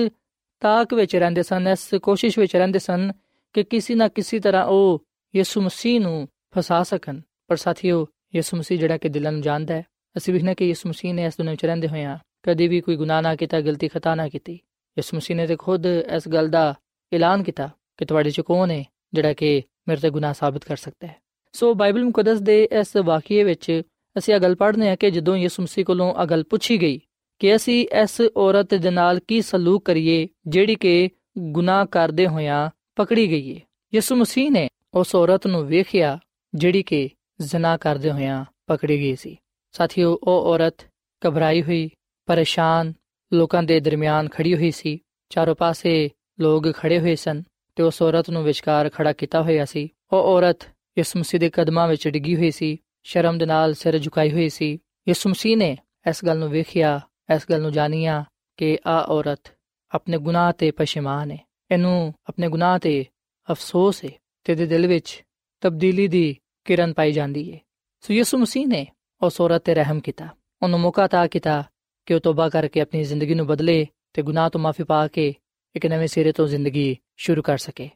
ਤਾਕ 0.60 0.94
ਵਿੱਚ 0.94 1.16
ਰਹਿੰਦੇ 1.16 1.44
ਸਨ, 1.44 1.68
ਇਸ 1.68 1.94
ਕੋਸ਼ਿਸ਼ 1.94 2.40
ਵਿੱਚ 2.40 2.56
ਰਹਿੰਦੇ 2.56 2.80
ਸਨ 2.80 3.12
ਕਿ 3.54 3.63
ਕਿਸੇ 3.63 3.96
ਨਾ 3.96 4.08
ਕਿਸੇ 4.08 4.40
ਤਰ੍ਹਾਂ 4.40 4.66
ਉਹ 4.66 5.06
ਯਿਸੂ 5.36 5.62
ਮਸੀਹ 5.62 6.02
ਨੂੰ 6.02 6.28
ਫਸਾ 6.58 6.84
ਸਕਣ। 6.84 7.20
ਪਰ 7.48 7.56
ਸਾਥੀਓ, 7.56 8.08
ਯਿਸੂ 8.36 8.58
ਮਸੀਹ 8.58 8.80
ਜਿਹੜਾ 8.80 8.98
ਕਿ 8.98 9.10
ਦਿਲਾਂ 9.10 9.32
ਨੂੰ 9.32 9.42
ਜਾਣਦਾ 9.42 9.74
ਹੈ 9.74 9.86
ਅਸੀਂ 10.17 10.34
ਵਿਖਣਾ 10.34 10.53
ਕਿ 10.53 10.65
ਯਿਸੂ 10.65 10.89
ਮਸੀਹ 10.89 11.13
ਨੇ 11.13 11.25
ਇਸ 11.25 11.34
ਦੁਨੀਆਂ 11.38 11.53
ਵਿੱਚ 11.53 11.65
ਰਹਿੰਦੇ 11.65 11.88
ਹੋਇਆਂ 11.88 12.17
ਕਦੀ 12.43 12.67
ਵੀ 12.67 12.82
ਕੋਈ 12.82 12.96
ਗੁਨਾਹ 12.96 13.22
ਨਾ 13.22 13.36
ਕੀਤਾ, 13.36 13.62
ਗਲਤੀ, 13.62 13.88
ਖਤਾ 13.88 14.15
ਨਾ 14.15 14.29
ਕੀਤੀ। 14.29 14.53
ਯਿਸੂ 14.98 15.17
ਮਸੀਹ 15.17 15.38
ਨੇ 15.38 15.48
ਤੇ 15.48 15.55
ਖੁਦ 15.55 15.86
ਇਸ 15.86 16.27
ਗੱਲ 16.27 16.50
ਦਾ 16.50 16.75
ਐਲਾਨ 17.13 17.43
ਕੀਤਾ 17.43 17.70
ਕਿ 17.98 18.05
ਤੁਹਾਡੇ 18.05 18.29
ਚ 18.29 18.41
ਕੌਣ 18.41 18.72
ਹੈ 18.72 18.84
ਜਿਹੜਾ 19.13 19.34
ਕਿ 19.34 19.63
ਮੇਰੇ 19.88 20.01
ਤੇ 20.01 20.10
ਗੁਨਾਹ 20.10 20.34
ਸਾਬਤ 20.34 20.65
ਕਰ 20.65 20.77
ਸਕਦਾ 20.77 21.08
ਹੈ। 21.08 21.15
ਸੋ 21.53 21.74
ਬਾਈਬਲ 21.74 22.03
ਮੁਕੱਦਸ 22.03 22.39
ਦੇ 22.39 22.70
ਇਸ 22.79 22.96
ਵਾਕਿਏ 22.96 23.43
ਵਿੱਚ 23.43 23.82
ਅਸੀਂ 24.17 24.34
ਇਹ 24.34 24.39
ਗੱਲ 24.39 24.55
ਪੜ੍ਹਨੇ 24.55 24.89
ਆ 24.89 24.96
ਕਿ 24.96 25.12
ਜਦੋਂ 25.12 25.38
ਯਿਸੂ 25.38 25.63
ਮਸੀਹ 25.63 25.86
ਕੋਲੋਂ 25.86 26.22
ਇਹ 26.22 26.25
ਗੱਲ 26.25 26.43
ਪੁੱਛੀ 26.43 26.82
ਗਈ 26.82 27.01
ਕਿ 27.39 27.55
ਅਸੀਂ 27.55 27.88
ਇਸ 28.03 28.22
ਔਰਤ 28.38 28.75
ਦੇ 28.75 28.89
ਨਾਲ 28.89 29.20
ਕੀ 29.27 29.41
ਸਲੂਕ 29.41 29.86
ਕਰੀਏ 29.86 30.27
ਜਿਹੜੀ 30.48 30.75
ਕਿ 30.75 31.10
ਗੁਨਾਹ 31.38 31.86
ਕਰਦੇ 31.86 32.27
ਹੋਇਆਂ 32.27 32.70
ਪਕੜੀ 32.96 33.29
ਗਈ 33.29 33.55
ਹੈ 33.55 33.62
ਯਿਸੂ 33.93 34.15
ਮਸੀਹ 34.15 34.51
ਨੇ 34.51 34.70
ਉਸ 34.93 35.15
ਔਰਤ 35.15 35.48
ਨੂੰ 35.48 35.67
ਵੇਖਿਆ 35.67 36.20
ਜਿਹੜੀ 36.55 36.84
ਕਿ 36.84 37.10
ਜ਼ਨਾ 37.41 37.77
ਕਰਦੇ 37.77 38.12
ਹੋਇਆਂ 38.12 38.46
ਪਕੜੀ 38.67 39.00
ਗਈ 39.00 39.15
ਸੀ। 39.15 39.38
ਸਾਥੀਓ, 39.74 40.13
ਉਹ 40.24 40.51
ਔਰਤ 40.51 40.86
ਘਬਰਾਈ 41.22 41.62
ਹੋਈ, 41.62 41.89
ਪਰੇਸ਼ਾਨ 42.27 42.94
ਲੋਕਾਂ 43.32 43.63
ਦੇ 43.63 43.80
ਦਰਮਿਆਨ 43.80 44.30
ਖੜੀ 44.30 44.53
ਹੋਈ 44.56 44.72
ਸੀ। 44.72 45.00
ਚਾਰੋਂ 45.32 45.56
ਪਾਸੇ 45.56 46.10
ਲੋਕ 46.39 46.72
ਖੜੇ 46.75 47.00
ਹੋਏ 47.00 47.15
ਸਨ 47.15 47.44
ਤੇ 47.77 47.84
ਉਸ 47.84 48.01
ਔਰਤ 48.01 48.30
ਨੂੰ 48.30 48.44
ਵਿਚਕਾਰ 48.44 48.89
ਖੜਾ 48.89 49.13
ਕੀਤਾ 49.13 49.42
ਹੋਇਆ 49.42 49.65
ਸੀ। 49.65 49.89
ਉਹ 50.13 50.18
ਔਰਤ 50.18 50.68
ਯਿਸੂ 50.98 51.20
ਮਸੀਹ 51.20 51.39
ਦੇ 51.39 51.50
ਕਦਮਾਂ 51.50 51.88
ਵਿੱਚ 51.88 52.08
ਡਿੱਗੀ 52.08 52.36
ਹੋਈ 52.36 52.51
ਸੀ, 52.51 52.77
ਸ਼ਰਮ 53.03 53.38
ਦੇ 53.38 53.46
ਨਾਲ 53.46 53.74
ਸਿਰ 53.74 53.98
ਝੁਕਾਈ 53.98 54.32
ਹੋਈ 54.32 54.50
ਸੀ। 54.50 54.72
ਯਿਸੂ 55.08 55.30
ਮਸੀਹ 55.30 55.58
ਨੇ 55.58 55.77
ਇਸ 56.10 56.24
ਗੱਲ 56.25 56.39
ਨੂੰ 56.39 56.50
ਵੇਖਿਆ, 56.50 57.00
ਇਸ 57.36 57.46
ਗੱਲ 57.50 57.62
ਨੂੰ 57.62 57.72
ਜਾਣਿਆ 57.72 58.24
ਕਿ 58.58 58.77
ਆ 58.88 59.00
ਔਰਤ 59.10 59.51
ਆਪਣੇ 59.92 60.18
ਗੁਨਾਹ 60.18 60.51
ਤੇ 60.53 60.72
ਪਛਿਮਾਨ 60.72 61.32
ਹੈ 61.32 61.38
ਇਹਨੂੰ 61.72 62.13
ਆਪਣੇ 62.30 62.50
ਗੁਨਾਹ 62.50 62.80
ਤੇ 62.80 63.06
ਅਫਸੋਸ 63.48 64.04
ਹੈ 64.06 64.10
ਤੇ 64.43 64.56
ਦੇ 64.56 64.65
ਦਿਲ 64.65 64.88
ਵਿੱਚ 64.88 65.24
ਤਬਦੀਲੀ 65.62 66.08
ਦੀ 66.08 66.36
ਕਿਰਨ 66.65 66.93
ਪਾਈ 66.93 67.12
ਜਾਂਦੀ 67.12 67.52
ਹੈ 67.54 67.60
ਸੋ 68.04 68.13
ਯਿਸੂ 68.13 68.38
ਮਸੀਹ 68.38 68.67
ਨੇ 68.67 68.86
ਉਸ 69.24 69.40
ਔਰਤ 69.42 69.64
ਤੇ 69.64 69.74
ਰਹਿਮ 69.74 70.00
ਕੀਤਾ 70.00 70.28
ਉਹਨੂੰ 70.62 70.80
ਮੌਕਾ 70.80 71.08
ਤਾ 71.08 71.26
ਕੀਤਾ 71.28 71.64
ਕਿ 72.08 72.14
ਉਹ 72.14 72.20
ਤੋਬਾ 72.20 72.48
ਕਰਕੇ 72.50 72.82
ਆਪਣੀ 72.82 73.04
ਜ਼ਿੰਦਗੀ 73.04 73.36
ਨੂੰ 73.36 73.46
ਬਦਲੇ 73.48 73.86
ਤੇ 74.14 74.22
ਗੁਨਾਹ 74.22 74.50
ਤੋਂ 74.50 74.62
ਮਾਫੀ 74.62 74.84
ਪਾ 74.84 75.08
ਕੇ 75.08 75.34
ਇੱਕ 75.76 75.86
ਨਵੇਂ 75.86 76.08
ਸਿਰੇ 76.08 76.32
ਤੋਂ 76.32 76.48
ਜ਼ਿੰਦਗੀ 76.48 76.96
ਸ਼ੁਰੂ 77.18 77.42
ਕਰ 77.42 77.58
ਸਕੇ 77.58 77.90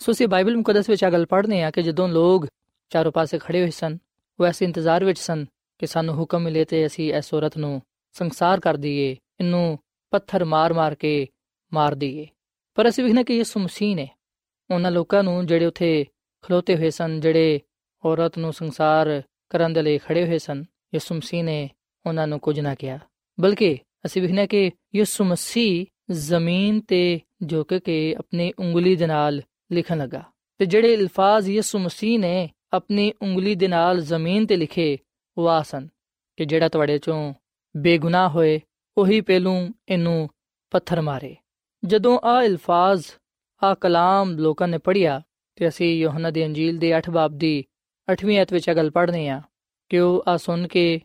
ਸੋ 0.00 0.12
ਅਸੀਂ 0.12 0.28
ਬਾਈਬਲ 0.28 0.56
ਮੁਕੱਦਸ 0.56 0.88
ਵਿੱਚ 0.90 1.04
ਆ 1.04 1.10
ਗੱਲ 1.10 1.26
ਪੜ੍ਹਨੇ 1.26 1.62
ਆ 1.62 1.70
ਕਿ 1.70 1.82
ਜਦੋਂ 1.82 2.08
ਲੋਕ 2.08 2.46
ਚਾਰੋਂ 2.90 3.12
ਪਾਸੇ 3.12 3.38
ਖੜੇ 3.38 3.60
ਹੋਏ 3.60 3.70
ਸਨ 3.70 3.98
ਉਹ 4.38 4.46
ਐਸੇ 4.46 4.64
ਇੰਤਜ਼ਾਰ 4.64 5.04
ਵਿੱਚ 5.04 5.18
ਸਨ 5.18 5.44
ਕਿ 5.78 5.86
ਸਾਨੂੰ 5.86 6.14
ਹੁਕਮ 6.14 6.42
ਮਿਲੇ 6.42 6.64
ਤੇ 6.64 6.86
ਅਸੀਂ 6.86 7.12
ਇਸ 7.14 7.34
ਔਰਤ 7.34 7.58
ਨੂੰ 7.58 7.80
ਸੰਸਾਰ 8.14 8.60
ਕਰ 8.60 8.76
ਦਈਏ 8.76 9.10
ਇਹਨੂੰ 9.40 9.78
ਪੱਥਰ 10.12 10.44
ਮਾਰ-ਮਾਰ 10.44 10.94
ਕੇ 10.94 11.26
ਮਾਰ 11.72 11.94
ਦਈਏ 11.94 12.26
ਪਰ 12.76 12.88
ਅਸੀਂ 12.88 13.04
ਵਿਖਣਾ 13.04 13.22
ਕਿ 13.22 13.36
ਯਿਸੂ 13.36 13.60
ਮਸੀਹ 13.60 13.96
ਨੇ 13.96 14.08
ਉਹਨਾਂ 14.70 14.90
ਲੋਕਾਂ 14.90 15.22
ਨੂੰ 15.22 15.46
ਜਿਹੜੇ 15.46 15.66
ਉੱਥੇ 15.66 16.06
ਖਲੋਤੇ 16.42 16.76
ਹੋਏ 16.76 16.90
ਸਨ 16.90 17.20
ਜਿਹੜੇ 17.20 17.60
ਔਰਤ 18.04 18.38
ਨੂੰ 18.38 18.52
ਸੰਸਾਰ 18.52 19.22
ਕਰਨ 19.52 19.72
ਦੇ 19.72 19.82
ਲਈ 19.82 19.98
ਖੜੇ 19.98 20.28
ਹੋਏ 20.28 20.38
ਸਨ, 20.38 20.64
ਯਿਸੂ 20.94 21.14
ਮਸੀਹ 21.14 21.44
ਨੇ 21.44 21.70
ਉਹਨਾਂ 22.06 22.26
ਨੂੰ 22.26 22.40
ਕੁਝ 22.40 22.60
ਨਾ 22.60 22.74
ਕਿਹਾ। 22.74 22.98
ਬਲਕਿ 23.40 23.78
ਅਸੀਂ 24.06 24.22
ਵਿਖਣਾ 24.22 24.46
ਕਿ 24.46 24.70
ਯਿਸੂ 24.94 25.24
ਮਸੀਹ 25.24 25.86
ਜ਼ਮੀਨ 26.10 26.80
ਤੇ 26.80 27.20
ਝੁਕ 27.46 27.74
ਕੇ 27.74 28.14
ਆਪਣੀ 28.18 28.52
ਉਂਗਲੀ 28.58 28.96
ਦੇ 28.96 29.06
ਨਾਲ 29.06 29.42
ਲਿਖਣ 29.72 29.98
ਲੱਗਾ। 29.98 30.22
ਤੇ 30.58 30.66
ਜਿਹੜੇ 30.66 30.94
ਅਲਫਾਜ਼ 30.94 31.50
ਯਿਸੂ 31.50 31.78
ਮਸੀਹ 31.78 32.18
ਨੇ 32.18 32.50
ਆਪਣੀ 32.72 33.12
ਉਂਗਲੀ 33.22 33.54
ਦੇ 33.54 33.68
ਨਾਲ 33.68 34.00
ਜ਼ਮੀਨ 34.00 34.46
ਤੇ 34.46 34.56
ਲਿਖੇ, 34.56 34.98
ਉਹ 35.38 35.48
ਆਸਨ 35.48 35.88
ਕਿ 36.36 36.44
ਜਿਹੜਾ 36.44 36.68
ਤੁਹਾਡੇ 36.68 36.98
ਚੋਂ 36.98 37.34
ਬੇਗੁਨਾਹ 37.76 38.28
ਹੋਏ, 38.28 38.60
ਉਹੀ 38.98 39.20
ਪਹਿਲੂ 39.20 39.68
ਇਹਨੂੰ 39.88 40.30
ਪੱਥਰ 40.70 41.00
ਮਾਰੇ। 41.00 41.36
ਜਦੋਂ 41.84 42.18
ਆ 42.24 42.42
ਅਲਫਾਜ਼ 42.46 43.04
ਆ 43.62 43.74
ਕਲਾਮ 43.74 44.38
ਲੋਕਾਂ 44.38 44.68
ਨੇ 44.68 44.78
ਪੜਿਆ 44.78 45.22
ਤੇ 45.56 45.68
ਅਸੀਂ 45.68 45.94
ਯੋਹਨਾ 45.94 46.30
ਦੀ 46.30 46.44
ਅੰਜੀਲ 46.44 46.78
ਦੇ 46.78 46.98
8 46.98 47.10
ਬਾਬ 47.10 47.32
ਦੀ 47.32 47.64
8ਵੀਂ 48.08 48.40
ਅਧ 48.42 48.52
ਵਿੱਚ 48.52 48.70
ਗੱਲ 48.70 48.90
ਪੜ੍ਹਨੇ 48.90 49.28
ਆ, 49.28 49.40
ਕਿ 49.90 49.98
ਉਹ 49.98 50.24
ਆ 50.28 50.36
ਸੁਣ 50.36 50.66
ਕੇ 50.68 51.00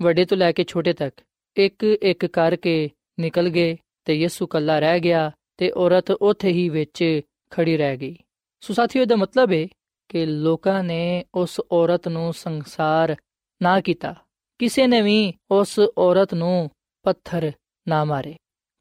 ਵੱਡੇ 0.00 0.24
ਤੋਂ 0.24 0.36
ਲੈ 0.36 0.50
ਕੇ 0.52 0.64
ਛੋਟੇ 0.64 0.92
ਤੱਕ 0.92 1.20
ਇੱਕ 1.56 1.82
ਇੱਕ 2.02 2.26
ਕਰਕੇ 2.26 2.90
ਨਿਕਲ 3.20 3.48
ਗਏ 3.48 3.76
ਤੇ 4.04 4.14
ਯਿਸੂ 4.14 4.46
ਕੱਲਾ 4.46 4.78
ਰਹਿ 4.78 5.00
ਗਿਆ 5.00 5.30
ਤੇ 5.58 5.70
ਔਰਤ 5.76 6.10
ਉੱਥੇ 6.10 6.52
ਹੀ 6.52 6.68
ਵਿੱਚ 6.68 7.20
ਖੜੀ 7.52 7.76
ਰਹਿ 7.76 7.96
ਗਈ। 7.96 8.16
ਸੋ 8.62 8.74
ਸਾਥੀਓ 8.74 9.04
ਦਾ 9.04 9.16
ਮਤਲਬ 9.16 9.52
ਹੈ 9.52 9.66
ਕਿ 10.08 10.24
ਲੋਕਾਂ 10.26 10.82
ਨੇ 10.84 11.24
ਉਸ 11.34 11.60
ਔਰਤ 11.72 12.08
ਨੂੰ 12.08 12.32
ਸੰਸਾਰ 12.34 13.16
ਨਾ 13.60 13.80
ਕੀਤਾ। 13.80 14.14
ਕਿਸੇ 14.60 14.86
ਨੇ 14.86 15.00
ਵੀ 15.02 15.32
ਉਸ 15.50 15.78
ਔਰਤ 15.98 16.34
ਨੂੰ 16.34 16.70
ਪੱਥਰ 17.04 17.50
ਨਾ 17.86 18.04
ਮਾਰੇ, 18.04 18.34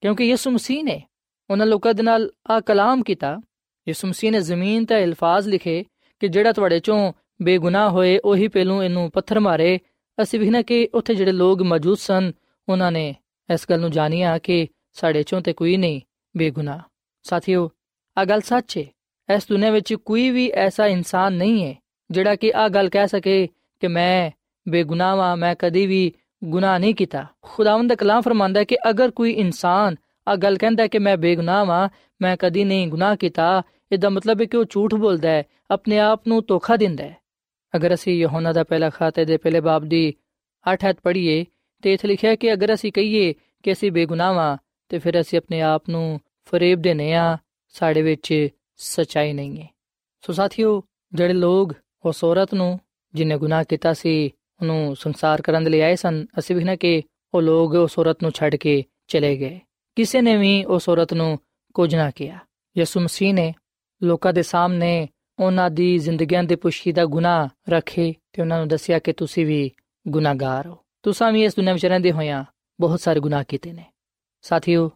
ਕਿਉਂਕਿ 0.03 0.23
ਯਿਸੂ 0.23 0.51
ਮਸੀਹ 0.51 0.83
ਨੇ 0.83 1.01
ਉਹਨਾਂ 1.49 1.65
ਲੋਕਾਂ 1.65 1.93
ਦੇ 1.93 2.03
ਨਾਲ 2.03 2.29
ਆ 2.49 2.59
ਕਲਾਮ 2.59 3.03
ਕੀਤਾ। 3.03 3.37
ਯਿਸੂ 3.87 4.07
ਮਸੀਹ 4.07 4.31
ਨੇ 4.31 4.41
ਜ਼ਮੀਨ 4.41 4.85
ਤੇ 4.85 5.03
ਅਲਫਾਜ਼ 5.03 5.47
ਲਿਖੇ 5.47 5.83
ਕਿ 6.21 6.27
ਜਿਹੜਾ 6.27 6.51
ਤੁਹਾਡੇ 6.51 6.79
ਚੋਂ 6.79 7.13
ਬੇਗੁਨਾਹ 7.39 7.89
ਹੋਏ, 7.89 8.17
ਉਹੀ 8.25 8.47
ਪਹਿਲੂ 8.47 8.81
ਇਹਨੂੰ 8.83 9.09
ਪੱਥਰ 9.11 9.39
ਮਾਰੇ। 9.39 9.79
ਅਸੀਂ 10.17 10.39
ਵੀ 10.39 10.49
ਨਾ 10.49 10.61
ਕਿ 10.61 10.87
ਉੱਥੇ 10.93 11.15
ਜਿਹੜੇ 11.15 11.31
ਲੋਕ 11.31 11.61
ਮੌਜੂਦ 11.61 11.97
ਸਨ, 11.97 12.31
ਉਹਨਾਂ 12.67 12.91
ਨੇ 12.91 13.15
ਇਸ 13.49 13.65
ਗੱਲ 13.69 13.79
ਨੂੰ 13.79 13.91
ਜਾਣਿਆ 13.91 14.37
ਕਿ 14.37 14.67
ਸਾਡੇ 14.93 15.23
ਚੋਂ 15.23 15.41
ਤੇ 15.41 15.53
ਕੋਈ 15.53 15.77
ਨਹੀਂ 15.77 16.01
ਬੇਗੁਨਾਹ। 16.35 16.79
ਸਾਥੀਓ 17.25 17.69
ਆ 18.17 18.23
ਗੱਲ 18.25 18.41
ਸੱਚ 18.41 18.77
ਹੈ 18.77 19.35
ਇਸ 19.35 19.47
ਦੁਨੀਆਂ 19.49 19.71
ਵਿੱਚ 19.71 19.93
ਕੋਈ 19.93 20.29
ਵੀ 20.29 20.49
ਐਸਾ 20.49 20.87
ਇਨਸਾਨ 20.87 21.33
ਨਹੀਂ 21.33 21.63
ਹੈ 21.63 21.75
ਜਿਹੜਾ 22.09 22.35
ਕਿ 22.35 22.51
ਆ 22.55 22.67
ਗੱਲ 22.69 22.89
ਕਹਿ 22.89 23.07
ਸਕੇ 23.07 23.47
ਕਿ 23.81 23.87
ਮੈਂ 23.87 24.31
ਬੇਗੁਨਾਹ 24.65 25.17
ਹਾਂ 25.17 25.35
ਮੈਂ 25.37 25.55
ਕਦੀ 25.59 25.85
ਵੀ 25.87 26.11
ਗੁਨਾਹ 26.43 26.79
ਨਹੀਂ 26.79 26.95
ਕੀਤਾ। 26.95 27.25
ਖੁਦਾਵੰਦ 27.41 27.89
ਦਾ 27.89 27.95
ਕਲਾਮ 27.95 28.21
ਫਰਮਾਂਦਾ 28.21 28.59
ਹੈ 28.59 28.65
ਕਿ 28.65 28.77
ਅਗਰ 28.89 29.11
ਕੋਈ 29.11 29.31
ਇਨਸਾਨ 29.31 29.95
ਆ 30.27 30.35
ਗੱਲ 30.35 30.57
ਕਹਿੰਦਾ 30.57 30.87
ਕਿ 30.87 30.99
ਮੈਂ 30.99 31.17
ਬੇਗੁਨਾਹ 31.17 31.65
ਹਾਂ 31.65 31.87
ਮੈਂ 32.21 32.35
ਕਦੀ 32.39 32.63
ਨਹੀਂ 32.63 32.87
ਗੁਨਾਹ 32.87 33.15
ਕੀਤਾ, 33.15 33.61
ਇਹਦਾ 33.91 34.09
ਮਤਲਬ 34.09 34.41
ਹੈ 34.41 34.45
ਕਿ 34.45 34.57
ਉਹ 34.57 34.65
ਝੂਠ 34.69 34.93
ਬੋਲਦਾ 34.93 35.29
ਹੈ, 35.29 35.43
ਆਪਣੇ 35.71 35.99
ਆਪ 35.99 36.27
ਨੂੰ 36.27 36.43
ਧੋਖਾ 36.47 36.75
ਦਿੰਦਾ 36.75 37.03
ਹੈ। 37.03 37.17
ਅਗਰ 37.75 37.93
ਅਸੀਂ 37.93 38.13
ਯਹੋਨਾ 38.13 38.53
ਦਾ 38.53 38.63
ਪਹਿਲਾ 38.63 38.89
ਖਾਤੇ 38.89 39.25
ਦੇ 39.25 39.37
ਪਹਿਲੇ 39.37 39.59
ਬਾਬ 39.59 39.85
ਦੀ 39.85 40.13
8 40.73 40.77
ਹੱਥ 40.89 40.97
ਪੜ੍ਹੀਏ 41.03 41.45
ਤੇ 41.81 41.93
ਇਥੇ 41.93 42.07
ਲਿਖਿਆ 42.07 42.35
ਕਿ 42.35 42.53
ਅਗਰ 42.53 42.73
ਅਸੀਂ 42.73 42.91
ਕਹੀਏ 42.91 43.33
ਕਿ 43.63 43.71
ਅਸੀਂ 43.71 43.91
ਬੇਗੁਨਾਹ 43.91 44.33
ਹਾਂ 44.33 44.57
ਤੇ 44.89 44.99
ਫਿਰ 44.99 45.21
ਅਸੀਂ 45.21 45.37
ਆਪਣੇ 45.37 45.61
ਆਪ 45.61 45.83
ਨੂੰ 45.89 46.19
ਫਰੇਬ 46.45 46.81
ਦੇਨੇ 46.81 47.13
ਆ, 47.13 47.37
ਸਾਡੇ 47.69 48.01
ਵਿੱਚ 48.01 48.47
ਸਚਾਈ 48.77 49.33
ਨਹੀਂ 49.33 49.61
ਹੈ। 49.61 49.67
ਸੋ 50.21 50.33
ਸਾਥੀਓ, 50.33 50.83
ਜਿਹੜੇ 51.13 51.33
ਲੋਕ 51.33 51.73
ਉਸ 52.05 52.23
ਔਰਤ 52.23 52.53
ਨੂੰ 52.53 52.79
ਜਿਨੇ 53.13 53.37
ਗੁਨਾਹ 53.37 53.63
ਕੀਤਾ 53.69 53.93
ਸੀ, 53.93 54.25
ਉਹਨੂੰ 54.27 54.95
ਸੰਸਾਰ 54.95 55.41
ਕਰਨ 55.41 55.63
ਦੇ 55.63 55.69
ਲਈ 55.69 55.79
ਆਏ 55.79 55.95
ਸਨ, 55.95 56.25
ਅਸੀਂ 56.39 56.55
ਵੀ 56.55 56.63
ਨਾ 56.63 56.75
ਕਿ 56.75 57.03
ਉਹ 57.33 57.41
ਲੋਕ 57.41 57.73
ਉਸ 57.73 57.99
ਔਰਤ 57.99 58.17
ਨੂੰ 58.21 58.31
ਛੱਡ 58.31 58.55
ਕੇ 58.55 58.83
ਚਲੇ 59.07 59.37
ਗਏ। 59.37 59.59
ਕਿਸੇ 59.95 60.21
ਨੇ 60.21 60.37
ਵੀ 60.37 60.65
ਉਸ 60.65 60.89
ਔਰਤ 60.89 61.13
ਨੂੰ 61.13 61.39
ਕੁਝ 61.73 61.95
ਨਾ 61.95 62.11
ਕੀਤਾ 62.11 62.37
ਯਿਸੂ 62.77 62.99
ਮਸੀਹ 62.99 63.33
ਨੇ 63.33 63.53
ਲੋਕਾਂ 64.03 64.33
ਦੇ 64.33 64.43
ਸਾਹਮਣੇ 64.43 65.07
ਉਹਨਾਂ 65.39 65.69
ਦੀ 65.69 65.97
ਜ਼ਿੰਦਗੀਆਂ 65.97 66.43
ਦੇ 66.43 66.55
ਪੁਸ਼ੀਦਾ 66.55 67.05
ਗੁਨਾਹ 67.05 67.47
ਰੱਖੇ 67.69 68.13
ਤੇ 68.33 68.41
ਉਹਨਾਂ 68.41 68.57
ਨੂੰ 68.57 68.67
ਦੱਸਿਆ 68.67 68.99
ਕਿ 68.99 69.13
ਤੁਸੀਂ 69.13 69.45
ਵੀ 69.45 69.71
ਗੁਨਾਹਗਾਰ 70.07 70.67
ਹੋ। 70.67 70.77
ਤੁਸੀਂ 71.03 71.31
ਵੀ 71.31 71.43
ਇਸ 71.43 71.55
ਦੁਨੀਆਂ 71.55 71.73
ਵਿੱਚ 71.73 71.85
ਰਹਿੰਦੇ 71.85 72.11
ਹੋਇਆਂ 72.11 72.45
ਬਹੁਤ 72.79 73.01
ਸਾਰੇ 73.01 73.19
ਗੁਨਾਹ 73.19 73.43
ਕੀਤੇ 73.47 73.73
ਨੇ। 73.73 73.85
ਸਾਥੀਓ 74.41 74.91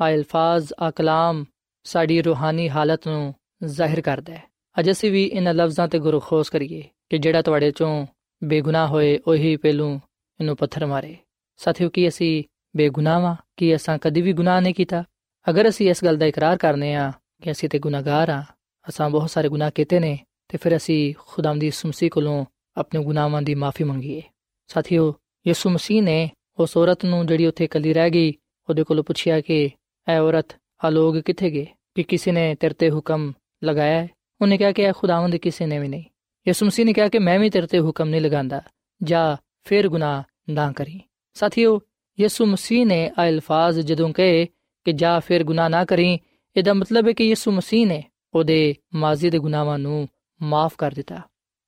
ਆ 0.00 0.10
ਅਲਫਾਜ਼ 0.10 0.72
ਆ 0.80 0.90
ਕਲਾਮ 0.90 1.44
ਸਾਡੀ 1.84 2.22
ਰੂਹਾਨੀ 2.22 2.70
ਹਾਲਤ 2.70 3.08
ਨੂੰ 3.08 3.34
ਜ਼ਾਹਿਰ 3.64 4.00
ਕਰਦਾ 4.00 4.34
ਹੈ। 4.34 4.42
ਅਜ 4.80 4.90
ਅਸੀਂ 4.90 5.12
ਵੀ 5.12 5.24
ਇਹਨਾਂ 5.24 5.54
ਲਫ਼ਜ਼ਾਂ 5.54 5.88
ਤੇ 5.88 5.98
ਗੁਰਖੋਸ 5.98 6.50
ਕਰੀਏ 6.50 6.84
ਕਿ 7.10 7.18
ਜਿਹੜਾ 7.18 7.42
ਤੁਹਾਡੇ 7.42 7.70
ਚੋਂ 7.70 8.06
ਬੇਗੁਨਾਹ 8.44 8.88
ਹੋਏ, 8.88 9.18
ਉਹੀ 9.26 9.56
ਪਹਿਲੂ 9.56 10.00
ਇਹਨੂੰ 10.40 10.56
ਪੱਥਰ 10.56 10.86
ਮਾਰੇ। 10.86 11.16
ਸਾਥੀਓ, 11.56 11.90
ਕੀ 11.90 12.08
ਅਸੀਂ 12.08 12.44
ਬੇਗੁਨਾਹ 12.76 13.20
ਵਾਂ? 13.20 13.36
ਕਿ 13.56 13.76
ਅਸਾਂ 13.76 13.98
ਕਦੀ 13.98 14.22
ਵੀ 14.22 14.32
ਗੁਨਾਹ 14.32 14.60
ਨਹੀਂ 14.60 14.74
ਕੀਤਾ? 14.74 15.04
ਅਗਰ 15.50 15.68
ਅਸੀਂ 15.68 15.90
ਇਸ 15.90 16.04
ਗੱਲ 16.04 16.16
ਦਾ 16.16 16.26
ਇਕਰਾਰ 16.26 16.56
ਕਰਨੇ 16.56 16.94
ਆ 16.94 17.12
ਕਿ 17.42 17.50
ਅਸੀਂ 17.50 17.68
ਤੇ 17.68 17.78
ਗੁਨਾਹਗਾਰ 17.78 18.28
ਆ 18.28 18.44
ਅਸਾਂ 18.88 19.10
ਬਹੁਤ 19.10 19.30
ਸਾਰੇ 19.30 19.48
ਗੁਨਾਹ 19.48 19.70
ਕੀਤੇ 19.74 20.00
ਨੇ 20.00 20.18
ਤੇ 20.48 20.58
ਫਿਰ 20.58 20.76
ਅਸੀਂ 20.76 21.14
ਖੁਦਾਮ 21.18 21.58
ਦੀ 21.58 21.70
ਸੁਮਸੀ 21.70 22.08
ਕੋਲੋਂ 22.08 22.44
ਆਪਣੇ 22.76 23.04
ਗੁਨਾਹਾਂ 23.04 23.42
ਦੀ 23.42 23.54
ਮਾਫੀ 23.54 23.84
ਮੰਗੀਏ। 23.84 24.22
ਸਾਥੀਓ, 24.66 25.14
ਯਿਸੂ 25.46 25.70
ਮਸੀਹ 25.70 26.02
ਨੇ 26.02 26.30
ਉਸ 26.58 26.76
ਔਰਤ 26.76 27.04
ਨੂੰ 27.04 27.26
ਜਿਹੜੀ 27.26 27.46
ਉੱਥੇ 27.46 27.64
ਇਕੱਲੀ 27.64 27.92
ਰਹਿ 27.92 28.10
ਗਈ, 28.10 28.34
ਉਹਦੇ 28.68 28.84
ਕੋਲੋਂ 28.84 29.04
ਪੁੱਛਿਆ 29.04 29.40
ਕਿ, 29.40 29.70
ਐ 30.08 30.18
ਔਰਤ, 30.18 30.46
ਆ 30.84 30.90
ਲੋਕ 30.90 31.18
ਕਿੱਥੇ 31.18 31.50
ਗਏ? 31.50 31.66
ਕਿ 31.94 32.02
ਕਿਸੇ 32.02 32.32
ਨੇ 32.32 32.54
ਤੇਰੇ 32.54 32.74
ਤੇ 32.74 32.90
ਹੁਕਮ 32.90 33.32
ਲਗਾਇਆ 33.64 34.02
ਹੈ? 34.02 34.08
ਉਹਨੇ 34.40 34.58
ਕਿਹਾ 34.58 34.72
ਕਿ, 34.72 34.82
ਐ 34.82 34.92
ਖੁਦਾਵੰਦ 34.92 35.36
ਕਿਸੇ 35.36 35.66
ਨੇ 35.66 35.78
ਵੀ 35.78 35.88
ਨਹੀਂ। 35.88 36.04
ਯਿਸੂ 36.48 36.66
ਮਸੀਹ 36.66 36.86
ਨੇ 36.86 36.92
ਕਿਹਾ 36.92 37.08
ਕਿ, 37.08 37.18
ਮੈਂ 37.18 37.38
ਵੀ 37.38 37.50
ਤੇਰੇ 37.50 37.66
ਤੇ 37.66 37.80
ਹੁਕਮ 37.80 38.08
ਨਹੀਂ 38.08 38.20
ਲਗਾਉਂਦਾ। 38.20 38.62
ਜਾਂ, 39.02 39.36
ਫਿਰ 39.64 39.88
ਗੁਨਾਹ 39.88 40.22
ਨਾ 40.50 40.72
ਕਰੀ। 40.72 41.00
ਸਾਥੀਓ, 41.34 41.80
ਯਿਸੂ 42.20 42.46
ਮਸੀਹ 42.46 42.86
ਨੇ 42.86 43.12
ਆ 43.18 43.28
ਅਲਫਾਜ਼ 43.28 43.80
ਜਦੋਂ 43.80 44.10
ਕਹੇ 44.10 44.46
ਕਿ, 44.84 44.92
ਜਾ, 44.92 45.20
ਫਿਰ 45.20 45.44
ਗੁਨਾਹ 45.44 45.68
ਨਾ 45.68 45.84
ਕਰੀ, 45.84 46.18
ਇਹਦਾ 46.56 46.74
ਮਤਲਬ 46.74 47.08
ਹੈ 47.08 47.12
ਕਿ 47.12 47.24
ਯਿਸੂ 47.24 47.50
ਮਸੀਹ 47.50 47.86
ਨੇ 47.86 48.04
ਉਹਦੇ 48.33 48.75
ਮਾਜ਼ੀ 48.95 49.29
ਦੇ 49.29 49.39
ਗੁਨਾਹਾਂ 49.39 49.77
ਨੂੰ 49.79 50.07
ਮਾਫ 50.41 50.75
ਕਰ 50.77 50.93
ਦਿੱਤਾ 50.93 51.21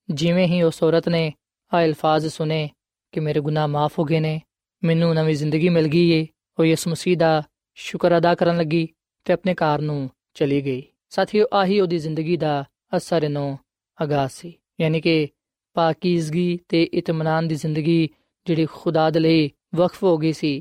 ਜਿਵੇਂ 0.10 0.48
ਹੀ 0.48 0.62
ਉਸ 0.62 0.84
ਔਰਤ 0.84 1.10
ਨੇ 1.10 1.32
ਆ 1.72 1.84
ਅਲਫਾਜ਼ 1.86 2.28
ਸੁਨੇ 2.28 2.70
ਕਿ 3.14 3.20
ਮੇਰੇ 3.20 3.40
ਗੁਨਾਹ 3.40 3.68
ਮਾਫ 3.68 4.00
ਹੋ 4.00 4.04
ਗਏ 4.04 4.20
ਨੇ 4.20 4.40
ਮੈਨੂੰ 4.84 5.14
ਨਵੀਂ 5.16 5.36
ਜ਼ਿੰਦਗੀ 5.36 5.70
ਮਿਲ 5.70 5.88
ਗਈ 5.88 6.10
ਏ 6.12 6.26
ਉਹ 6.58 6.66
ਯਿਸੂ 6.66 6.92
ਮਸੀਹ 6.92 7.18
ਦਾ 7.18 7.44
ਸ਼ੁਕਰ 7.78 8.18
ਅਦਾ 8.18 8.36
ਕਰਨ 8.36 8.58
ਲੱਗੀ 8.58 8.88
ਤੇ 9.26 9.34
ਆਪਣੇ 9.34 9.54
ਘਰ 9.54 9.82
ਨੂੰ 9.82 10.10
ਚਲੀ 10.34 10.62
ਗਈ 10.62 10.84
ਸਾਥੀਓ 11.10 11.46
ਆਹੀ 11.54 11.80
ਉਹਦੀ 11.80 11.98
ਜ਼ਿੰਦਗੀ 11.98 12.38
ਦਾ 12.38 12.64
ਅਸਰ 12.98 13.30
ਨੂੰ 13.30 13.58
ਆਗਾਜ਼ 13.98 14.32
ਸੀ 14.32 14.54
ਯਾਨੀ 14.82 15.02
ਕਿ 15.02 15.28
ਪਾਕੀਜ਼ਗੀ 15.76 16.60
ਤੇ 16.70 16.84
ਇਤਮਾਨਾਨ 16.94 17.48
ਦੀ 17.48 17.56
ਜ਼ਿੰਦਗੀ 17.56 18.10
ਜਿਹੜੀ 18.48 18.66
ਖੁਦਾ 18.66 19.10
ਦੇ 19.10 19.20
ਲਈ 19.20 19.50
ਵਕਫ 19.76 20.04
ਹੋ 20.04 20.18
ਗਈ 20.18 20.34
ਸੀ 20.34 20.56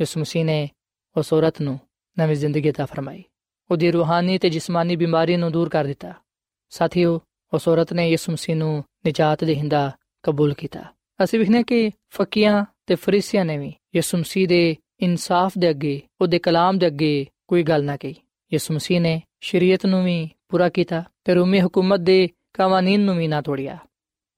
ਯਿਸੂ 0.00 0.20
ਮਸੀਹ 0.20 0.44
ਨੇ 0.44 0.68
ਉਸ 1.16 1.32
ਔਰਤ 1.32 1.60
ਨੂੰ 1.62 1.78
ਨਵੀਂ 2.16 2.36
ਜ਼ਿੰਦਗੀ 2.36 2.70
عطا 2.70 2.86
ਫਰਮਾਈ 2.86 3.22
ਉਹਦੀ 3.71 3.91
ਰੂਹਾਨੀ 3.91 4.37
ਤੇ 4.37 4.49
ਜਿਸਮਾਨੀ 4.49 4.95
ਬਿਮਾਰੀ 4.95 5.37
ਨੂੰ 5.37 5.51
ਦੂਰ 5.51 5.69
ਕਰ 5.69 5.85
ਦਿੱਤਾ। 5.85 6.13
ਸਾਥੀਓ 6.69 7.21
ਉਸ 7.53 7.67
ਔਰਤ 7.67 7.93
ਨੇ 7.93 8.09
ਯਿਸੂ 8.09 8.31
ਮਸੀਹ 8.31 8.55
ਨੂੰ 8.55 8.83
ਨਿਜਾਤ 9.05 9.43
ਦੇਹਿੰਦਾ 9.43 9.91
ਕਬੂਲ 10.23 10.53
ਕੀਤਾ। 10.53 10.83
ਅਸੀਂ 11.23 11.39
ਵਿਖਨੇ 11.39 11.63
ਕਿ 11.63 11.91
ਫਕੀਆਂ 12.09 12.65
ਤੇ 12.85 12.95
ਫਰੀਸੀਆਂ 12.95 13.45
ਨੇ 13.45 13.57
ਵੀ 13.57 13.73
ਯਿਸੂ 13.95 14.17
ਮਸੀਹ 14.17 14.47
ਦੇ 14.47 14.75
ਇਨਸਾਫ 14.99 15.53
ਦੇ 15.57 15.69
ਅੱਗੇ 15.69 16.01
ਉਹਦੇ 16.21 16.39
ਕਲਾਮ 16.39 16.77
ਦੇ 16.77 16.87
ਅੱਗੇ 16.87 17.27
ਕੋਈ 17.47 17.63
ਗੱਲ 17.63 17.83
ਨਾ 17.83 17.97
ਕਹੀ। 17.97 18.15
ਯਿਸੂ 18.53 18.73
ਮਸੀਹ 18.73 19.01
ਨੇ 19.01 19.21
ਸ਼ਰੀਅਤ 19.41 19.85
ਨੂੰ 19.85 20.05
ਵੀ 20.05 20.29
ਪੂਰਾ 20.49 20.69
ਕੀਤਾ 20.69 21.03
ਤੇ 21.23 21.33
ਰੋਮੀ 21.33 21.59
ਹਕੂਮਤ 21.59 21.99
ਦੇ 21.99 22.29
ਕਾਨੂੰਨ 22.53 22.99
ਨੂੰ 22.99 23.17
ਵੀ 23.17 23.27
ਨਾ 23.27 23.41
ਤੋੜਿਆ। 23.41 23.77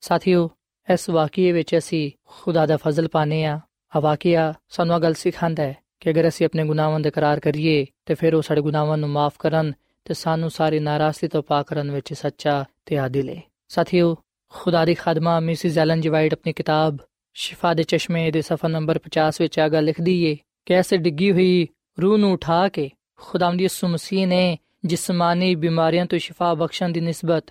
ਸਾਥੀਓ, 0.01 0.49
ਇਸ 0.93 1.09
ਵਾਕਿਏ 1.09 1.51
ਵਿੱਚ 1.51 1.77
ਅਸੀਂ 1.77 2.11
ਖੁਦਾ 2.25 2.65
ਦਾ 2.65 2.77
ਫਜ਼ਲ 2.77 3.07
ਪਾਣੇ 3.07 3.45
ਆ 3.45 3.59
ਆ 3.95 3.99
ਵਾਕਿਆ 3.99 4.53
ਸਾਨੂੰ 4.69 4.95
ਇਹ 4.95 5.01
ਗੱਲ 5.01 5.13
ਸਿਖਾਉਂਦਾ 5.13 5.63
ਹੈ 5.63 5.77
ਕਿ 5.99 6.09
ਅਗਰ 6.09 6.27
ਅਸੀਂ 6.27 6.45
ਆਪਣੇ 6.45 6.65
ਗੁਨਾਹਾਂ 6.65 6.99
ਦਾ 6.99 7.07
ਇਕਰਾਰ 7.07 7.39
ਕਰੀਏ, 7.39 7.85
ਤੇ 8.05 8.13
ਫਿਰ 8.13 8.35
ਉਹ 8.35 8.41
ਸਾਡੇ 8.41 8.61
ਗੁਨਾਹਾਂ 8.61 8.97
ਨੂੰ 8.97 9.09
ਮਾਫ 9.09 9.33
ਕਰਨ 9.39 9.73
ਤੇ 10.05 10.13
ਸਾਨੂੰ 10.13 10.49
ਸਾਰੀ 10.49 10.79
ਨਾਰਾਜ਼ਗੀ 10.79 11.27
ਤੋਂ 11.27 11.43
ਪਾਕ 11.43 11.67
ਕਰਨ 11.67 11.91
ਵਿੱਚ 11.91 12.13
ਸੱਚਾ 12.13 12.65
ਤੇ 12.85 12.97
ਆਦਿਲ 12.97 13.29
ਹੈ 13.29 13.41
ਸਾਥੀਓ, 13.67 14.17
ਖੁਦਾ 14.49 14.85
ਦੀ 14.85 14.93
ਖਾਦਮਾ 14.93 15.39
ਮਿਸਿਸ 15.39 15.77
ਐਲਨ 15.77 16.01
ਜੀ 16.01 16.09
ਵਾਈਟ 16.09 16.33
ਆਪਣੀ 16.33 16.53
ਕਿਤਾਬ 16.53 16.97
ਸ਼ਿਫਾ 17.33 17.73
ਦੇ 17.73 17.83
ਚਸ਼ਮੇ 17.83 18.31
ਦੇ 18.31 18.41
ਸਫਾ 18.41 18.67
ਨੰਬਰ 18.67 18.99
50 19.03 19.31
ਵਿੱਚ 19.39 19.59
ਆ 19.59 19.67
ਲਿਖਦੀ 19.67 20.23
ਏ 20.23 20.37
ਕਿ 20.65 20.73
ਐਸੇ 20.73 20.97
ਡਿੱਗੀ 20.97 21.31
ਹੋਈ 21.31 21.67
ਰੂਹ 22.01 22.17
ਨੂੰ 22.17 22.33
ਉਠਾ 22.33 22.67
ਕੇ 22.67 22.89
ਖੁਦਾਵੰਦੀ 23.17 23.63
ਯਿਸੂ 23.63 23.87
ਮਸੀਹ 23.87 24.27
ਨੇ 24.27 24.57
ਜਿਸਮਾਨੀ 24.85 25.55
ਬਿਮਾਰੀਆਂ 25.55 26.05
ਤੋਂ 26.05 26.19
ਸ਼ਿਫਾ 26.19 26.53
ਬਖਸ਼ਣ 26.53 26.89
ਦੀ 26.89 26.99
ਨਿਸਬਤ 26.99 27.45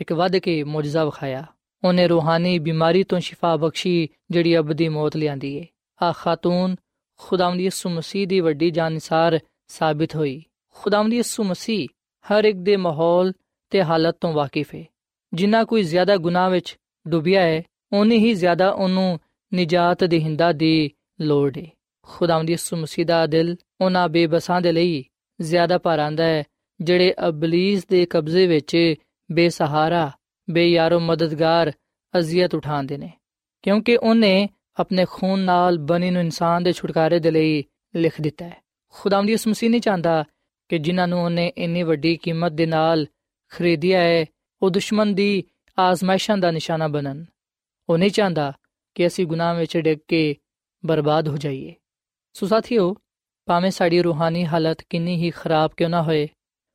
ਇੱਕ 0.00 0.12
ਵੱਧ 0.12 0.36
ਕੇ 0.36 0.64
ਮੌਜਜ਼ਾ 0.64 1.04
ਵਿਖਾਇਆ। 1.04 1.44
ਉਹਨੇ 1.84 2.08
ਰੂਹਾਨੀ 2.08 2.58
ਬਿਮਾਰੀ 2.58 3.04
ਤੋਂ 3.04 3.20
ਸ਼ਿਫਾ 3.20 3.56
ਬਖਸ਼ੀ 3.56 4.08
ਜਿਹੜੀ 4.30 4.58
ਅਬਦੀ 4.58 4.88
ਮੌਤ 4.88 5.16
ਲਿਆਂਦੀ 5.16 5.56
ਏ। 5.56 5.66
ਆ 6.02 6.12
ਖਾਤੂਨ 6.16 6.76
ਖੁਦਾਵੰਦੀ 7.18 7.64
ਯਿਸੂ 7.64 7.90
ਮਸੀਹ 7.90 8.26
ਦੀ 8.26 8.40
ਵੱਡੀ 8.40 8.70
ਜਾਨਸਾਰ 8.70 9.40
ਸਾਬਿਤ 9.68 10.16
ਹੋਈ। 10.16 10.44
ਖੁਦਾਵੰਦੀ 10.74 11.16
ਯਿਸੂ 11.16 11.44
ਮਸੀਹ 11.44 11.88
ਹਰ 12.24 12.44
ਇੱਕ 12.44 12.58
ਦੇ 12.58 12.76
ਮਾਹੌਲ 12.76 13.32
ਤੇ 13.70 13.82
ਹਾਲਤ 13.82 14.16
ਤੋਂ 14.20 14.32
ਵਾਕਿਫ 14.32 14.74
ਹੈ 14.74 14.84
ਜਿੰਨਾ 15.34 15.64
ਕੋਈ 15.64 15.82
ਜ਼ਿਆਦਾ 15.82 16.16
ਗੁਨਾਹ 16.16 16.50
ਵਿੱਚ 16.50 16.76
ਡੁੱਬਿਆ 17.08 17.42
ਹੈ 17.42 17.62
ਉਨੀ 17.92 18.18
ਹੀ 18.18 18.34
ਜ਼ਿਆਦਾ 18.34 18.70
ਉਹਨੂੰ 18.70 19.20
ਨਿਜਾਤ 19.54 20.04
ਦੇਹਿੰਦਾ 20.04 20.52
ਦੀ 20.52 20.90
ਲੋੜ 21.20 21.58
ਹੈ 21.58 21.66
ਖੁਦਾਵੰਦ 22.02 22.50
ਯਿਸੂ 22.50 22.76
ਮਸੀਹ 22.76 23.06
ਦਾ 23.06 23.26
ਦਿਲ 23.26 23.56
ਉਹਨਾਂ 23.80 24.08
ਬੇਬਸਾਂ 24.08 24.60
ਦੇ 24.60 24.72
ਲਈ 24.72 25.04
ਜ਼ਿਆਦਾ 25.40 25.78
ਭਾਰਾਂਦਾ 25.78 26.24
ਹੈ 26.24 26.44
ਜਿਹੜੇ 26.80 27.14
ਅਬਲੀਸ 27.28 27.86
ਦੇ 27.86 28.06
ਕਬਜ਼ੇ 28.06 28.46
ਵਿੱਚ 28.46 28.94
ਬੇਸਹਾਰਾ, 29.32 30.10
ਬੇਯਾਰੋ 30.50 31.00
ਮਦਦਗਾਰ 31.00 31.72
ਅਜ਼ੀਅਤ 32.18 32.54
ਉਠਾਉਂਦੇ 32.54 32.96
ਨੇ। 32.96 33.12
ਕਿਉਂਕਿ 33.62 33.96
ਉਹਨੇ 33.96 34.48
ਆਪਣੇ 34.80 35.06
ਖੂਨ 35.10 35.40
ਨਾਲ 35.40 35.78
ਬਣੀ 35.78 36.10
ਨੂੰ 36.10 36.22
ਇਨਸਾਨ 36.22 36.62
ਦੇ 36.62 36.72
ਛੁਟਕਾਰੇ 36.72 37.18
ਦੇ 37.18 37.30
ਲਈ 37.30 37.64
ਲਿਖ 37.96 38.20
ਦਿੱਤਾ 38.20 38.44
ਹੈ। 38.44 38.62
ਖੁਦਾਵੰਦ 38.88 39.30
ਯਿਸੂ 39.30 39.50
ਮਸੀਹ 39.50 39.70
ਨਹੀਂ 39.70 39.80
ਚਾਹੁੰਦਾ 39.80 40.24
ਕਿ 40.68 40.78
ਜਿਨ੍ਹਾਂ 40.78 41.08
ਨੂੰ 41.08 41.24
ਉਹਨੇ 41.24 41.52
ਇੰਨੀ 41.56 41.82
ਵੱਡੀ 41.82 42.16
ਕੀਮਤ 42.16 42.52
ਦੇ 42.52 42.66
ਨਾਲ 42.66 43.06
ਖਰੀਦਿਆ 43.50 44.00
ਹੈ, 44.00 44.26
ਉਹ 44.62 44.70
ਦੁਸ਼ਮਣ 44.70 45.06
ਦੀ 45.06 45.44
ਆਜ਼ਮਾਇਸ਼ਾਂ 45.78 46.38
ਦਾ 46.38 46.50
ਨਿਸ਼ਾਨਾ 46.50 46.88
ਬਣਨ। 46.88 47.24
ਉਹ 47.88 47.98
ਨਹੀਂ 47.98 48.10
ਚਾਹੁੰਦਾ 48.10 48.52
ਕਿ 48.94 49.06
ਅਸੀਂ 49.06 49.26
ਗੁਨਾਹ 49.26 49.54
ਵਿੱਚ 49.54 49.78
ਡਿੱਗ 49.78 49.98
ਕੇ 50.08 50.36
ਬਰਬਾਦ 50.86 51.28
ਹੋ 51.28 51.36
ਜਾਈਏ। 51.36 51.74
ਸੋ 52.32 52.46
ਸਾਥੀਓ, 52.46 52.96
ਭਾਵੇਂ 53.46 53.70
ਸਾਡੀ 53.70 54.02
ਰੂਹਾਨੀ 54.02 54.46
ਹਾਲਤ 54.46 54.82
ਕਿੰਨੀ 54.90 55.16
ਹੀ 55.16 55.30
ਖਰਾਬ 55.30 55.70
ਕਿਉਂ 55.76 55.90
ਨਾ 55.90 56.02
ਹੋਏ, 56.02 56.28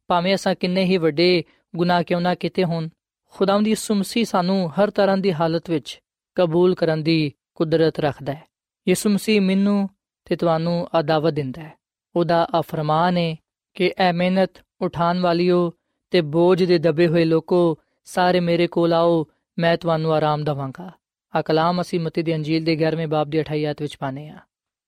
ਭਾਵੇਂ 0.08 0.36
ਅਸਾਂ 0.36 0.56
ਕਿੰਨੇ 0.56 0.84
ਹੀ 0.84 0.98
ਵੱਡੇ 0.98 1.44
ਗੁਨਾਹ 1.76 2.04
ਕਿਉਂ 2.04 2.22
ਨਾ 2.22 2.36
ਕੀਤੇ 2.36 2.64
ਹੋਣ, 2.64 2.90
ਖੁਦਾਵੰਦ 3.26 3.68
ਯਿਸੂ 3.68 3.96
ਮਸੀਹ 3.96 4.26
ਸਾਨੂੰ 4.26 4.72
ਹਰ 4.72 4.90
ਤਰ੍ਹਾਂ 4.90 5.18
ਦੀ 5.18 5.34
ਹਾਲਤ 5.34 5.70
ਵਿੱਚ 5.70 6.00
ਕਬੂਲ 6.36 6.76
ਕਰਨ 6.76 7.04
ਦੀ 7.04 7.34
ਕੁਦਰਤ 7.58 8.00
ਰੱਖਦਾ 8.00 8.34
ਹੈ। 8.34 8.44
ਯਿਸੂ 8.88 9.10
ਮਸੀਹ 9.10 9.42
ਮੈਨੂੰ 9.42 9.90
ਤੇ 10.26 10.36
ਤੁਹਾਨੂੰ 10.36 10.88
ਆ 10.96 11.02
ਦਾਵਤ 11.02 11.34
ਦਿੰਦਾ 11.34 11.62
ਹੈ। 11.62 11.74
ਉਹਦਾ 12.16 12.48
ਆ 12.56 12.62
ਫਰਮਾਨ 12.62 13.18
ਹੈ 13.18 13.36
ਕਿ 13.74 13.94
ਐ 13.98 14.14
ਮਿਹਨਤ 14.14 14.50
ਉਠਾਨ 14.82 15.20
ਵਾਲਿਓ 15.20 15.72
ਤੇ 16.12 16.22
ਬੋਝ 16.22 16.64
ਦੇ 16.64 16.78
ਦਬੇ 16.78 17.08
ਹੋਏ 17.08 17.26
ਲੋਕੋ, 17.26 17.80
ਸਾਰੇ 18.06 18.40
ਮੇਰੇ 18.40 18.68
ਕੋਲ 18.68 18.94
ਆਓ, 18.94 19.26
ਮੈਂ 19.60 19.78
ਤੁਹਾਨੂੰ 19.78 20.14
ਆਰਾਮ 20.14 20.44
ਦਵਾਂਗਾ। 20.44 20.92
ਆ 21.36 21.42
ਕਲਾਮ 21.42 21.82
ਅਸੀਂ 21.82 22.00
ਮਤੀ 22.00 22.24
ਦੀ 22.24 22.36
ਅੰਜੀਲ 22.36 22.64
ਦੇ 22.64 22.76
11ਵੇਂ 22.76 23.08
ਬਾਬ 23.08 23.30
ਦੀ 23.30 23.40
28 23.40 23.66
ਆਇਤ 23.66 23.82
ਵਿੱਚ 23.82 23.98
ਪਾਨੇ 23.98 24.30
ਆ 24.30 24.40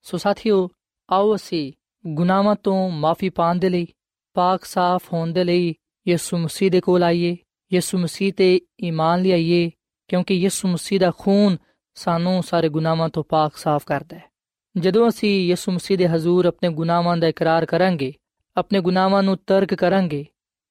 ਸੋ 0.01 0.17
ਸਾਥੀਓ, 0.17 0.69
ਆਓ 1.11 1.35
ਅਸੀਂ 1.35 1.73
ਗੁਨਾਹਾਂ 2.07 2.55
ਤੋਂ 2.55 2.89
ਮਾਫੀ 2.89 3.29
ਪਾਣ 3.29 3.55
ਦੇ 3.55 3.69
ਲਈ, 3.69 3.87
ਪਾਕ 4.33 4.65
ਸਾਫ਼ 4.65 5.13
ਹੋਣ 5.13 5.31
ਦੇ 5.31 5.43
ਲਈ 5.43 5.75
ਯਿਸੂ 6.07 6.37
ਮਸੀਹ 6.37 6.71
ਦੇ 6.71 6.81
ਕੋਲ 6.81 7.03
ਆਈਏ, 7.03 7.37
ਯਿਸੂ 7.73 7.97
ਮਸੀਹ 7.97 8.33
ਤੇ 8.33 8.61
ਈਮਾਨ 8.83 9.21
ਲਿਆਈਏ, 9.21 9.71
ਕਿਉਂਕਿ 10.07 10.33
ਯਿਸੂ 10.33 10.67
ਮਸੀਹ 10.67 10.99
ਦਾ 10.99 11.11
ਖੂਨ 11.17 11.57
ਸਾਨੂੰ 11.94 12.42
ਸਾਰੇ 12.42 12.68
ਗੁਨਾਹਾਂ 12.68 13.08
ਤੋਂ 13.08 13.24
ਪਾਕ 13.24 13.56
ਸਾਫ਼ 13.56 13.86
ਕਰਦਾ 13.86 14.16
ਹੈ 14.16 14.30
ਜਦੋਂ 14.76 15.08
ਅਸੀਂ 15.08 15.48
ਯਿਸੂ 15.48 15.72
ਮਸੀਹ 15.72 15.98
ਦੇ 15.98 16.08
ਹਜ਼ੂਰ 16.08 16.46
ਆਪਣੇ 16.46 16.68
ਗੁਨਾਹਾਂ 16.68 17.16
ਦਾ 17.16 17.26
ਇਕਰਾਰ 17.26 17.66
ਕਰਾਂਗੇ 17.66 18.12
ਆਪਣੇ 18.56 18.80
ਗੁਨਾਹਾਂ 18.80 19.22
ਨੂੰ 19.22 19.38
ਤਰਕ 19.46 19.74
ਕਰਾਂਗੇ 19.74 20.26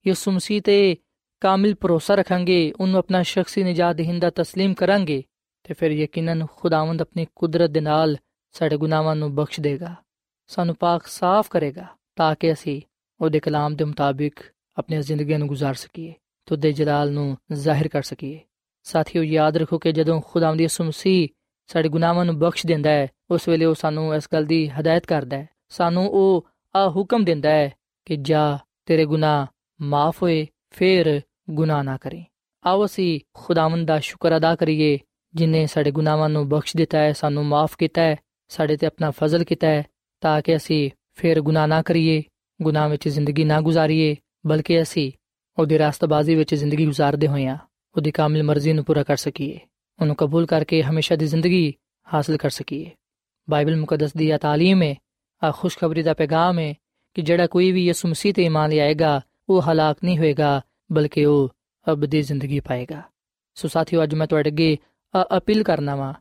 ਯਿਸੂ 0.07 0.31
ਮਸੀਹ 0.31 0.61
ਤੇ 0.61 0.97
ਕਾਮਿਲ 1.41 1.75
ਭਰੋਸਾ 1.75 2.15
ਰੱਖਾਂਗੇ 2.15 2.73
ਉਹਨੂੰ 2.79 2.99
ਆਪਣਾ 2.99 3.23
ਸ਼ਖਸੀ 3.23 3.63
ਨਜਾਤ 3.63 3.95
ਦੇਹਿੰਦਾ 3.95 4.27
تسلیم 4.27 4.73
ਕਰਾਂਗੇ 4.73 5.23
ਤੇ 5.63 5.73
ਫਿਰ 5.73 5.91
ਯਕੀਨਨ 5.91 6.45
ਖੁਦਾਵੰਦ 6.45 7.01
ਆਪਣੀ 7.01 7.27
ਕੁਦਰਤ 7.35 7.69
ਦੇ 7.69 7.79
ਨਾਲ 7.79 8.17
ਸਾਡੇ 8.51 8.77
ਗੁਨਾਹਾਂ 8.77 9.15
ਨੂੰ 9.15 9.35
ਬਖਸ਼ 9.35 9.59
ਦੇਗਾ 9.59 9.95
ਸਾਨੂੰ 10.47 10.75
ਪਾਕ 10.75 11.07
ਸਾਫ਼ 11.07 11.49
ਕਰੇਗਾ 11.49 11.85
ਤਾਂ 12.15 12.35
ਕਿ 12.35 12.53
ਅਸੀਂ 12.53 12.81
ਉਹਦੇ 13.21 13.39
ਕਲਾਮ 13.39 13.75
ਦੇ 13.75 13.83
ਮੁਤਾਬਿਕ 13.83 14.39
ਆਪਣੀ 14.77 15.01
ਜ਼ਿੰਦਗੀ 15.01 15.37
ਨੂੰ 15.37 15.49
گزار 15.49 15.73
ਸਕੀਏ 15.73 16.11
ਤੇ 16.45 16.55
ਉਹਦੇ 16.55 16.71
ਜਲਾਲ 16.71 17.11
ਨੂੰ 17.11 17.37
ਜ਼ਾਹਿਰ 17.53 17.87
ਕਰ 17.87 18.01
ਸਕੀਏ 18.01 18.39
ਸਾਥੀਓ, 18.88 19.22
ਯਾਦ 19.22 19.56
ਰੱਖੋ 19.56 19.78
ਕਿ 19.78 19.92
ਜਦੋਂ 19.92 20.20
ਖੁਦਾਵੰਦ 20.20 20.60
ਯਿਸੂ 20.60 20.84
ਮਸੀਹ 20.84 21.28
ਸਾਡੇ 21.66 21.88
ਗੁਨਾਹਾਂ 21.88 22.24
ਨੂੰ 22.24 22.38
ਬਖਸ਼ 22.38 22.66
ਦਿੰਦਾ 22.66 22.90
ਹੈ, 22.90 23.08
ਉਸ 23.30 23.48
ਵੇਲੇ 23.48 23.64
ਉਹ 23.64 23.74
ਸਾਨੂੰ 23.74 24.14
ਇਸ 24.14 24.28
ਗੱਲ 24.32 24.44
ਦੀ 24.44 24.68
ਹਦਾਇਤ 24.68 25.06
ਕਰਦਾ 25.06 25.36
ਹੈ। 25.36 25.48
ਸਾਨੂੰ 25.68 26.08
ਉਹ 26.08 26.46
ਆ 26.76 26.88
ਹੁਕਮ 26.88 27.24
ਦਿੰਦਾ 27.24 27.50
ਹੈ 27.50 27.72
ਕਿ 28.04 28.16
ਜਾ 28.16 28.58
ਤੇਰੇ 28.86 29.04
ਗੁਨਾਹ 29.04 29.46
ਮਾਫ 29.80 30.22
ਹੋਏ, 30.22 30.46
ਫਿਰ 30.70 31.20
ਗੁਨਾਹ 31.50 31.84
ਨਾ 31.84 31.96
ਕਰੇ। 31.96 32.24
ਆਓ 32.66 32.84
ਅਸੀਂ 32.84 33.20
ਖੁਦਾਵੰਦ 33.34 33.88
ਦਾ 33.88 33.98
ਸ਼ੁਕਰ 33.98 34.36
ਅਦਾ 34.36 34.56
ਕਰੀਏ, 34.56 34.98
ਜਿਨੇ 35.34 35.66
ਸਾਡੇ 35.66 35.90
ਗੁਨਾਹਾਂ 35.90 36.28
ਨੂੰ 36.28 36.48
ਬਖਸ਼ 36.48 36.76
ਦਿੱਤਾ 36.76 36.98
ਹੈ, 36.98 37.12
ਸਾਨੂੰ 37.12 37.46
ਮਾਫ 37.46 37.76
ਕੀਤਾ 37.76 38.02
ਹੈ, 38.02 38.16
ਸਾਡੇ 38.48 38.76
ਤੇ 38.76 38.86
ਆਪਣਾ 38.86 39.10
ਫਜ਼ਲ 39.10 39.44
ਕੀਤਾ 39.44 39.66
ਹੈ, 39.66 39.84
ਤਾਂ 40.20 40.42
ਕਿ 40.42 40.56
ਅਸੀਂ 40.56 40.90
ਫਿਰ 41.12 41.40
ਗੁਨਾਹ 41.40 41.66
ਨਾ 41.66 41.82
ਕਰੀਏ, 41.82 42.22
ਗੁਨਾਹ 42.62 42.88
ਵਿੱਚ 42.88 43.08
ਜ਼ਿੰਦਗੀ 43.08 43.44
ਨਾ 43.44 43.60
ਗੁਜ਼ਾਰੀਏ, 43.60 44.16
ਬਲਕਿ 44.46 44.82
ਅਸੀਂ 44.82 45.12
ਉਹਦੀ 45.58 45.78
ਰਾਸਤਬਾਜ਼ੀ 45.78 46.34
ਵਿੱਚ 46.34 46.54
ਜ਼ਿੰਦਗੀ 46.54 46.86
ਗੁਜ਼ਾਰਦੇ 46.86 47.26
ਹੋਈਆਂ 47.26 47.58
ਉਹਦੀ 47.97 48.11
ਕਾਮਿਲ 48.11 48.43
ਮਰਜ਼ੀ 48.43 48.73
ਨੂੰ 48.73 48.83
ਪੂਰਾ 48.83 49.03
ਕਰ 49.03 49.15
ਸਕੀਏ 49.15 49.59
ਉਹਨੂੰ 49.99 50.15
ਕਬੂਲ 50.15 50.45
ਕਰਕੇ 50.45 50.83
ਹਮੇਸ਼ਾ 50.83 51.15
ਦੀ 51.15 51.27
ਜ਼ਿੰਦਗੀ 51.27 51.73
ਹਾਸਲ 52.07 52.37
ਕਰ 52.37 52.49
ਸਕੀਏ 52.49 52.91
ਬਾਈਬਲ 53.49 53.75
ਮੁਕੱਦਸ 53.75 54.11
ਦੀ 54.17 54.29
ਇਹ 54.29 54.37
ਤਾਲੀਮ 54.37 54.81
ਹੈ 54.83 54.95
ਆ 55.41 55.51
ਖੁਸ਼ਖਬਰੀ 55.51 56.03
ਦਾ 56.03 56.13
ਪੈਗਾਮ 56.13 56.59
ਹੈ 56.59 56.73
ਕਿ 57.13 57.21
ਜਿਹੜਾ 57.21 57.47
ਕੋਈ 57.47 57.71
ਵੀ 57.71 57.85
ਯਿਸੂ 57.85 58.07
ਮਸੀਹ 58.07 58.33
ਤੇ 58.33 58.43
ਈਮਾਨ 58.43 58.69
ਲਿਆਏਗਾ 58.69 59.21
ਉਹ 59.49 59.61
ਹਲਾਕ 59.61 59.97
ਨਹੀਂ 60.03 60.17
ਹੋਏਗਾ 60.17 60.61
ਬਲਕਿ 60.91 61.25
ਉਹ 61.25 61.49
ਅਬਦੀ 61.87 62.21
ਜ਼ਿੰਦਗੀ 62.21 62.59
ਪਾਏਗਾ 62.59 63.01
ਸੋ 63.55 63.67
ਸਾਥੀਓ 63.67 64.03
ਅੱਜ 64.03 64.15
ਮੈਂ 64.15 64.27
ਤੁਹਾਡੇ 64.27 64.49
ਅੱਗੇ 64.49 64.77
ਅਪੀਲ 65.37 65.63
ਕਰਨਾ 65.63 65.95
ਵਾ 65.95 66.13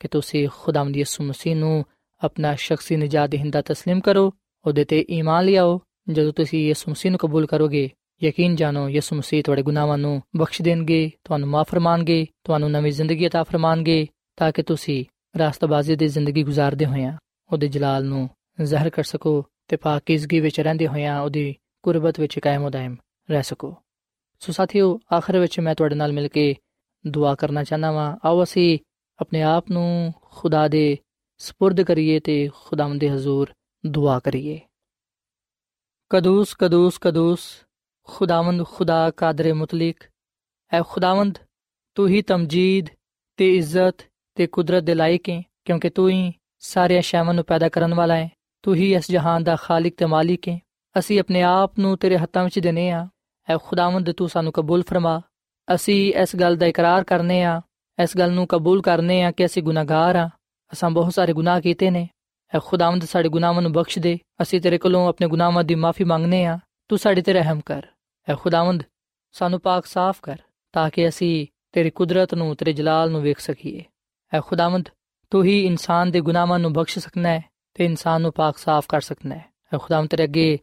ਕਿ 0.00 0.08
ਤੁਸੀਂ 0.08 0.48
ਖੁਦਾਵੰਦ 0.52 0.96
ਯਿਸੂ 0.96 1.24
ਮਸੀਹ 1.24 1.56
ਨੂੰ 1.56 1.84
ਆਪਣਾ 2.22 2.54
ਸ਼ਖਸੀ 2.54 2.96
ਨਜਾਤ 2.96 3.30
ਦੇਹਿੰਦਾ 3.30 3.60
تسلیم 3.60 4.00
ਕਰੋ 4.00 4.32
ਉਹਦੇ 4.64 4.84
ਤੇ 4.84 5.04
ਈਮਾਨ 5.10 5.44
ਲਿਆਓ 5.44 5.80
ਜਦੋਂ 6.08 6.32
ਤੁਸੀਂ 6.32 6.66
ਯਿਸੂ 6.68 6.90
ਮਸੀਹ 6.90 7.10
ਨੂੰ 7.10 7.18
ਕਬੂਲ 7.18 7.46
ਕਰੋਗੇ 7.46 7.90
ਯਕੀਨ 8.23 8.55
ਜਾਨੋ 8.55 8.89
ਯਿਸੂ 8.89 9.15
ਮਸੀਹ 9.15 9.43
ਤੁਹਾਡੇ 9.43 9.61
ਗੁਨਾਹਾਂ 9.61 9.97
ਨੂੰ 9.97 10.21
ਬਖਸ਼ 10.35 10.61
ਦੇਣਗੇ, 10.61 11.11
ਤੁਹਾਨੂੰ 11.23 11.49
ਮਾਫ 11.49 11.69
ਫਰਮਾਣਗੇ, 11.69 12.27
ਤੁਹਾਨੂੰ 12.43 12.71
ਨਵੀਂ 12.71 12.91
ਜ਼ਿੰਦਗੀ 12.91 13.25
عطا 13.25 13.43
ਫਰਮਾਣਗੇ, 13.43 14.07
ਤਾਂ 14.35 14.51
ਕਿ 14.51 14.63
ਤੁਸੀਂ 14.63 15.05
ਰਾਸਤਬਾਜ਼ੀ 15.37 15.95
ਦੀ 15.95 16.07
ਜ਼ਿੰਦਗੀ 16.07 16.43
گزارਦੇ 16.43 16.85
ਹੋਇਆ 16.85 17.17
ਉਹਦੇ 17.51 17.67
ਜਲਾਲ 17.67 18.05
ਨੂੰ 18.05 18.29
ਜ਼ਾਹਰ 18.61 18.89
ਕਰ 18.89 19.03
ਸਕੋ 19.03 19.45
ਤੇ 19.67 19.75
ਪਾਕੀਜ਼ਗੀ 19.75 20.39
ਵਿੱਚ 20.39 20.59
ਰਹਿੰਦੇ 20.59 20.87
ਹੋਇਆ 20.87 21.21
ਉਹਦੀ 21.21 21.55
ਕੁਰਬਤ 21.83 22.19
ਵਿੱਚ 22.19 22.39
ਕਾਇਮ 22.39 22.69
ਦائم 22.69 22.97
ਰਹਿ 23.31 23.43
ਸਕੋ। 23.43 23.75
ਸੋ 24.39 24.51
ਸਾਥੀਓ, 24.51 24.99
ਆਖਰ 25.17 25.37
ਵਿੱਚ 25.37 25.59
ਮੈਂ 25.59 25.75
ਤੁਹਾਡੇ 25.75 25.95
ਨਾਲ 25.95 26.13
ਮਿਲ 26.13 26.27
ਕੇ 26.27 26.55
ਦੁਆ 27.07 27.35
ਕਰਨਾ 27.35 27.63
ਚਾਹਨਾ 27.63 27.91
ਵਾਂ। 27.91 28.17
ਆਓ 28.25 28.43
ਅਸੀਂ 28.43 28.79
ਆਪਣੇ 29.19 29.41
ਆਪ 29.41 29.71
ਨੂੰ 29.71 30.13
ਖੁਦਾ 30.21 30.67
ਦੇ 30.67 30.97
سپرد 31.49 31.85
ਕਰੀਏ 31.85 32.19
ਤੇ 32.19 32.49
ਖੁਦਾਵੰਦ 32.65 33.01
ਦੇ 33.01 33.09
ਹਜ਼ੂਰ 33.09 33.53
ਦੁਆ 33.85 34.19
ਕਰੀਏ। 34.19 34.59
ਕਦੂਸ 36.09 36.55
ਕਦੂਸ 36.59 36.97
ਕਦੂਸ। 37.01 37.39
ਖੁਦਾਵੰਦ 38.03 38.65
ਖੁਦਾ 38.65 39.11
ਕਾਦਰ 39.11 39.53
ਮੁਤਲਕ। 39.53 39.95
ਐ 40.73 40.81
ਖੁਦਾਵੰਦ, 40.87 41.37
ਤੂੰ 41.95 42.07
ਹੀ 42.07 42.21
ਤਮਜੀਦ 42.21 42.85
ਤੇ 43.37 43.57
ਇੱਜ਼ਤ 43.57 44.05
ਤੇ 44.35 44.47
ਕੁਦਰਤ 44.47 44.83
ਦੇ 44.83 44.93
ਲਾਇਕ 44.93 45.29
ਹੈ 45.29 45.43
ਕਿਉਂਕਿ 45.65 45.89
ਤੂੰ 45.89 46.09
ਹੀ 46.09 46.33
ਸਾਰੇ 46.59 47.01
ਸ਼ੈਵਾਂ 47.01 47.33
ਨੂੰ 47.33 47.43
ਪੈਦਾ 47.43 47.69
ਕਰਨ 47.69 47.93
ਵਾਲਾ 47.93 48.15
ਹੈ 48.15 48.29
ਤੂੰ 48.61 48.75
ਹੀ 48.75 48.93
ਇਸ 48.95 49.11
ਜਹਾਨ 49.11 49.43
ਦਾ 49.43 49.55
ਖਾਲਕ 49.55 49.93
ਤੇ 49.97 50.05
ਮਾਲਿਕ 50.05 50.49
ਹੈ 50.49 50.59
ਅਸੀਂ 50.99 51.19
ਆਪਣੇ 51.19 51.41
ਆਪ 51.41 51.79
ਨੂੰ 51.79 51.97
ਤੇਰੇ 51.97 52.17
ਹੱਥਾਂ 52.17 52.43
ਵਿੱਚ 52.43 52.59
ਦੇਨੇ 52.59 52.89
ਆ। 52.89 53.07
ਐ 53.49 53.57
ਖੁਦਾਵੰਦ, 53.63 54.11
ਤੂੰ 54.11 54.29
ਸਾਨੂੰ 54.29 54.51
ਕਬੂਲ 54.51 54.83
ਫਰਮਾ। 54.83 55.21
ਅਸੀਂ 55.75 56.13
ਇਸ 56.13 56.35
ਗੱਲ 56.35 56.55
ਦਾ 56.55 56.65
ਇਕਰਾਰ 56.65 57.03
ਕਰਨੇ 57.03 57.43
ਆ, 57.43 57.61
ਇਸ 58.03 58.17
ਗੱਲ 58.17 58.31
ਨੂੰ 58.31 58.47
ਕਬੂਲ 58.47 58.81
ਕਰਨੇ 58.81 59.23
ਆ 59.23 59.31
ਕਿ 59.31 59.45
ਅਸੀਂ 59.45 59.63
ਗੁਨਾਹਗਾਰ 59.63 60.15
ਆ। 60.15 60.29
ਅਸਾਂ 60.73 60.89
ਬਹੁਤ 60.89 61.13
ਸਾਰੇ 61.13 61.33
ਗੁਨਾਹ 61.33 61.61
ਕੀਤੇ 61.61 61.89
ਨੇ। 61.89 62.09
ਐ 62.55 62.59
ਖੁਦਾਵੰਦ, 62.65 63.05
ਸਾਡੇ 63.05 63.29
ਗੁਨਾਹਾਂ 63.29 63.61
ਨੂੰ 63.61 63.71
ਬਖਸ਼ 63.71 63.99
ਦੇ। 63.99 64.19
ਅਸੀਂ 64.41 64.61
ਤੇਰੇ 64.61 64.77
ਕੋਲੋਂ 64.77 65.09
ਆਪਣੇ 65.09 65.27
ਗੁਨਾਹਾਂ 65.27 65.63
ਦੀ 65.63 65.75
ਮਾਫੀ 65.75 66.03
ਮੰਗਨੇ 66.03 66.45
ਆ। 66.45 66.59
ਤੂੰ 66.89 66.97
ਸਾਡੇ 66.99 67.21
ਤੇ 67.21 67.33
ਰਹਿਮ 67.33 67.59
ਕਰ। 67.61 67.85
ਐ 68.27 68.35
ਖੁਦਾਵੰਦ, 68.35 68.83
ਸਾਨੂੰ 69.31 69.59
ਪਾਕ 69.59 69.85
ਸਾਫ਼ 69.85 70.19
ਕਰ, 70.21 70.37
ਤਾਂ 70.73 70.89
ਕਿ 70.89 71.07
ਅਸੀਂ 71.07 71.47
ਤੇਰੀ 71.71 71.89
ਕੁਦਰਤ 71.89 72.33
ਨੂੰ, 72.33 72.55
ਤੇਰੇ 72.55 72.73
ਜਲਾਲ 72.73 73.11
ਨੂੰ 73.11 73.21
ਵੇਖ 73.21 73.39
ਸਕੀਏ। 73.39 73.83
ਐ 74.33 74.39
ਖੁਦਾਵੰਦ, 74.39 74.89
ਤੂੰ 75.31 75.43
ਹੀ 75.43 75.65
ਇਨਸਾਨ 75.65 76.11
ਦੇ 76.11 76.21
ਗੁਨਾਹਾਂ 76.21 76.59
ਨੂੰ 76.59 76.73
ਬਖਸ਼ 76.73 76.99
ਸਕਣਾ 76.99 77.29
ਹੈ 77.29 77.43
ਤੇ 77.73 77.85
ਇਨਸਾਨ 77.85 78.21
ਨੂੰ 78.21 78.31
ਪਾਕ 78.33 78.57
ਸਾਫ਼ 78.57 78.87
ਕਰ 78.89 79.01
ਸਕਣਾ 79.01 79.35
ਹੈ 79.35 79.45
ਐ 79.73 79.77
ਖੁਦਾਵੰਦ, 79.77 80.09
ਤੇਰੇ 80.09 80.23
ਅੱਗੇ 80.23 80.57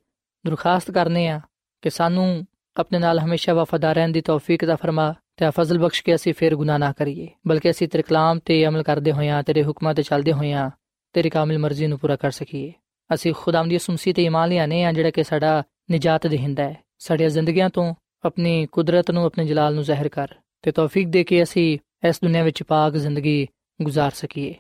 ਦਰਖਾਸਤ 0.47 0.91
ਕਰਨੇ 0.91 1.29
ਆ 1.29 1.41
ਕਿ 1.83 1.91
ਸਾਨੂੰ 1.91 2.47
ਆਪਣੇ 2.77 2.99
ਨਾਲ 2.99 3.19
ਹਮੇਸ਼ਾ 3.19 3.55
ਵਫਾਦਾਰ 3.55 3.95
ਰਹਿਣ 3.95 4.13
ਦੀ 4.13 4.21
ਤੌਫੀਕ 4.21 4.65
ਦਾ 4.65 4.77
ਫਰਮਾ 4.77 5.15
ਤੇ 5.37 5.51
ਫਜ਼ਲ 5.51 5.79
ਬਖਸ਼ 5.79 6.03
ਕੇ 6.03 6.15
ਅਸੀਂ 6.15 6.35
ਫੇਰ 6.35 6.57
ਗੁਨਾਹ 6.57 6.79
ਨਾ 6.79 6.93
ਕਰੀਏ, 6.93 7.29
ਬਲਕਿ 7.47 7.71
ਅਸੀਂ 7.71 7.89
ਤੇਰੇ 7.89 8.03
ਕਲਾਮ 8.03 8.39
ਤੇ 8.39 8.67
ਅਮਲ 8.67 8.83
ਕਰਦੇ 8.83 9.13
ਹੋਇਆਂ, 9.13 9.43
ਤੇਰੇ 9.43 9.65
ਹੁਕਮਾਂ 9.65 9.95
ਤੇ 9.95 10.03
ਚੱਲਦੇ 10.03 10.33
ਹੋਇਆਂ, 10.33 10.71
ਤੇਰੀ 11.13 11.31
ਕਾਮਿਲ 11.31 11.59
ਮਰਜ਼ੀ 11.59 11.87
ਨੂੰ 11.87 11.99
ਪੂਰਾ 11.99 12.17
ਕਰ 12.17 12.31
ਸਕੀਏ। 12.31 12.73
ਅਸੀਂ 13.15 13.35
ਖੁਦਾਮ 13.37 13.69
ਦੀ 13.69 13.77
ਉਸਮਸੀ 13.77 14.13
ਤੇ 14.13 14.25
ਇਮਾਨ 14.25 14.49
ਲਿਆਨੇ 14.49 14.85
ਆ, 14.85 14.93
ਜਿਹੜਾ 14.93 15.11
ਕਿ 15.11 15.25
ਸਾਡਾ 15.25 15.63
ਨਜਾਤ 15.92 16.28
ਦੇਹਿੰਦਾ 16.28 16.64
ਹੈ 16.64 16.76
ਸਾਡੀਆਂ 17.00 17.30
ਜ਼ਿੰਦਗੀਆਂ 17.30 17.70
ਤੋਂ 17.70 17.94
ਆਪਣੀ 18.26 18.66
ਕੁਦਰਤ 18.72 19.12
ਨੂੰ 19.12 19.26
ਆਪਣੇ 19.26 19.46
ਜਲਾਲ 19.46 19.76
ਨੂੰ 19.76 19.84
ਜ਼ਾਹਿਰ 19.84 20.10
ਕਰ 20.10 20.34
ਤੇ 20.64 20.72
ਤੌਫੀਕ 20.72 21.08
ਦੇ 21.08 21.24
ਕੇ 21.24 21.42
ਅਸੀਂ 21.44 21.78
ਇਸ 22.04 22.20
ਦੁਨੀਆ 22.24 22.44
ਵਿੱਚ 22.44 22.64
ਪਾਕ 22.64 22.98
ਜ਼ਿੰਦਗੀ 22.98 23.48
گزار 23.80 24.12
ਸਕੀਏ 24.14 24.54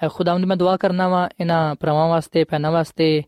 ਹੈ 0.00 0.08
ਖੁਦਾਵੰਦ 0.08 0.44
ਮੈਂ 0.44 0.56
ਦੁਆ 0.56 0.76
ਕਰਨਾ 0.76 1.08
ਵਾ 1.08 1.28
ਇਹਨਾਂ 1.40 1.74
ਪਰਵਾਂ 1.74 2.08
ਵਾਸਤੇ 2.08 2.44
ਪੈਨਾ 2.44 2.70
ਵਾਸਤੇ 2.70 3.22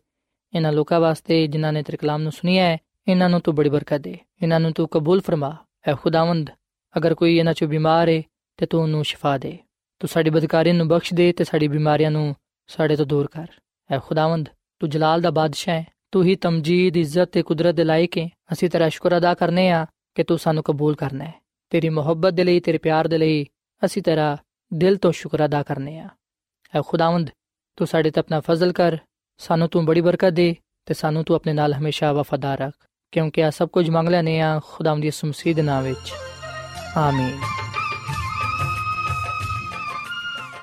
ਇਹਨਾਂ 0.52 0.72
ਲੋਕਾਂ 0.72 1.00
ਵਾਸਤੇ 1.00 1.46
ਜਿਨ੍ਹਾਂ 1.46 1.72
ਨੇ 1.72 1.82
ਤੇਰੇ 1.82 1.96
ਕਲਾਮ 1.96 2.22
ਨੂੰ 2.22 2.32
ਸੁਨਿਆ 2.32 2.64
ਹੈ 2.64 2.78
ਇਹਨਾਂ 3.08 3.28
ਨੂੰ 3.28 3.40
ਤੂੰ 3.40 3.54
ਬੜੀ 3.54 3.68
ਬਰਕਤ 3.68 4.00
ਦੇ 4.00 4.16
ਇਹਨਾਂ 4.42 4.60
ਨੂੰ 4.60 4.72
ਤੂੰ 4.72 4.88
ਕਬੂਲ 4.88 5.20
ਫਰਮਾ 5.20 5.56
ਹੈ 5.88 5.94
ਖੁਦਾਵੰਦ 5.94 6.50
ਅਗਰ 6.94 7.14
ਕੋਈ 7.14 7.36
ਇਹਨਾਂ 7.36 7.54
ਚੋਂ 7.54 7.68
ਬਿਮਾਰ 7.68 8.08
ਹੈ 8.08 8.22
ਤੇ 8.58 8.66
ਤੂੰ 8.66 8.80
ਉਹਨੂੰ 8.82 9.04
ਸ਼ਿਫਾ 9.04 9.36
ਦੇ 9.38 9.58
ਤੂੰ 10.00 10.08
ਸਾਡੀ 10.08 10.30
ਬਦਕਾਰੀ 10.30 10.72
ਨੂੰ 10.72 10.88
ਬਖਸ਼ 10.88 11.14
ਦੇ 11.14 11.32
ਤੇ 11.32 11.44
ਸਾਡੀ 11.44 11.68
ਬਿਮਾਰੀਆਂ 11.68 12.10
ਨੂੰ 12.10 12.34
ਸਾਡੇ 12.68 12.96
ਤੋਂ 12.96 13.06
ਦੂਰ 13.06 13.26
ਕਰ 13.26 13.46
ਹੈ 13.90 13.98
ਖੁਦਾਵੰਦ 13.98 14.48
ਤੂੰ 14.80 14.90
ਜਲਾਲ 14.90 15.20
ਦਾ 15.20 15.30
ਬਾਦਸ਼ਾਹ 15.30 15.74
ਹੈ 15.74 15.84
ਤੂੰ 16.13 16.23
ਹੀ 16.23 16.35
ਤਮਜੀਦ, 16.35 16.97
ਇੱਜ਼ਤ 16.97 17.25
ਤੇ 17.25 17.43
ਕੁਦਰਤ 17.43 17.75
ਦੇ 17.75 17.83
ਲਾਇਕ 17.83 18.17
ਹੈ 18.17 18.29
ਅਸੀਂ 18.53 18.69
ਤੇਰਾ 18.69 18.89
ਸ਼ੁਕਰ 18.89 19.17
ਅਦਾ 19.17 19.33
ਕਰਨੇ 19.33 19.69
ਆ 19.69 19.85
ਕਿ 20.15 20.23
ਤੂੰ 20.23 20.39
ਸਾਨੂੰ 20.39 20.63
ਕਬੂਲ 20.63 20.95
ਕਰਨਾ 20.95 21.25
ਹੈ। 21.25 21.33
ਤੇਰੀ 21.69 21.89
ਮੁਹੱਬਤ 21.89 22.33
ਦੇ 22.33 22.43
ਲਈ, 22.43 22.59
ਤੇਰੇ 22.59 22.77
ਪਿਆਰ 22.77 23.07
ਦੇ 23.07 23.17
ਲਈ 23.17 23.45
ਅਸੀਂ 23.85 24.01
ਤੇਰਾ 24.01 24.37
ਦਿਲ 24.73 24.97
ਤੋਂ 24.97 25.11
ਸ਼ੁਕਰ 25.11 25.45
ਅਦਾ 25.45 25.63
ਕਰਨੇ 25.63 25.99
ਆ। 25.99 26.09
ਹੈ 26.75 26.81
ਖੁਦਾਵੰਦ, 26.87 27.29
ਤੂੰ 27.75 27.87
ਸਾਡੇ 27.87 28.11
ਤੇ 28.11 28.19
ਆਪਣਾ 28.19 28.39
ਫਜ਼ਲ 28.39 28.71
ਕਰ। 28.71 28.97
ਸਾਨੂੰ 29.37 29.69
ਤੂੰ 29.69 29.85
ਬੜੀ 29.85 30.01
ਬਰਕਤ 30.01 30.29
ਦੇ 30.29 30.55
ਤੇ 30.85 30.93
ਸਾਨੂੰ 30.93 31.23
ਤੂੰ 31.23 31.35
ਆਪਣੇ 31.35 31.53
ਨਾਲ 31.53 31.73
ਹਮੇਸ਼ਾ 31.73 32.13
ਵਫਾਦਾਰ 32.13 32.59
ਰੱਖ। 32.59 32.87
ਕਿਉਂਕਿ 33.11 33.43
ਆ 33.43 33.49
ਸਭ 33.49 33.69
ਕੁਝ 33.69 33.89
ਮੰਗ 33.89 34.09
ਲੈਨੇ 34.09 34.41
ਆ 34.41 34.59
ਖੁਦਾਵੰਦ 34.65 35.01
ਦੀ 35.01 35.11
ਸੁਮਸੀਦ 35.11 35.59
ਨਾਮ 35.59 35.83
ਵਿੱਚ। 35.83 36.13
ਆਮੀਨ। 36.97 37.39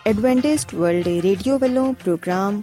ਐਡਵੈਂਟਿਸਟ 0.06 0.74
ਵਰਲਡ 0.74 1.08
ਰੇਡੀਓ 1.08 1.58
ਵੱਲੋਂ 1.58 1.94
ਪ੍ਰੋਗਰਾਮ 1.94 2.62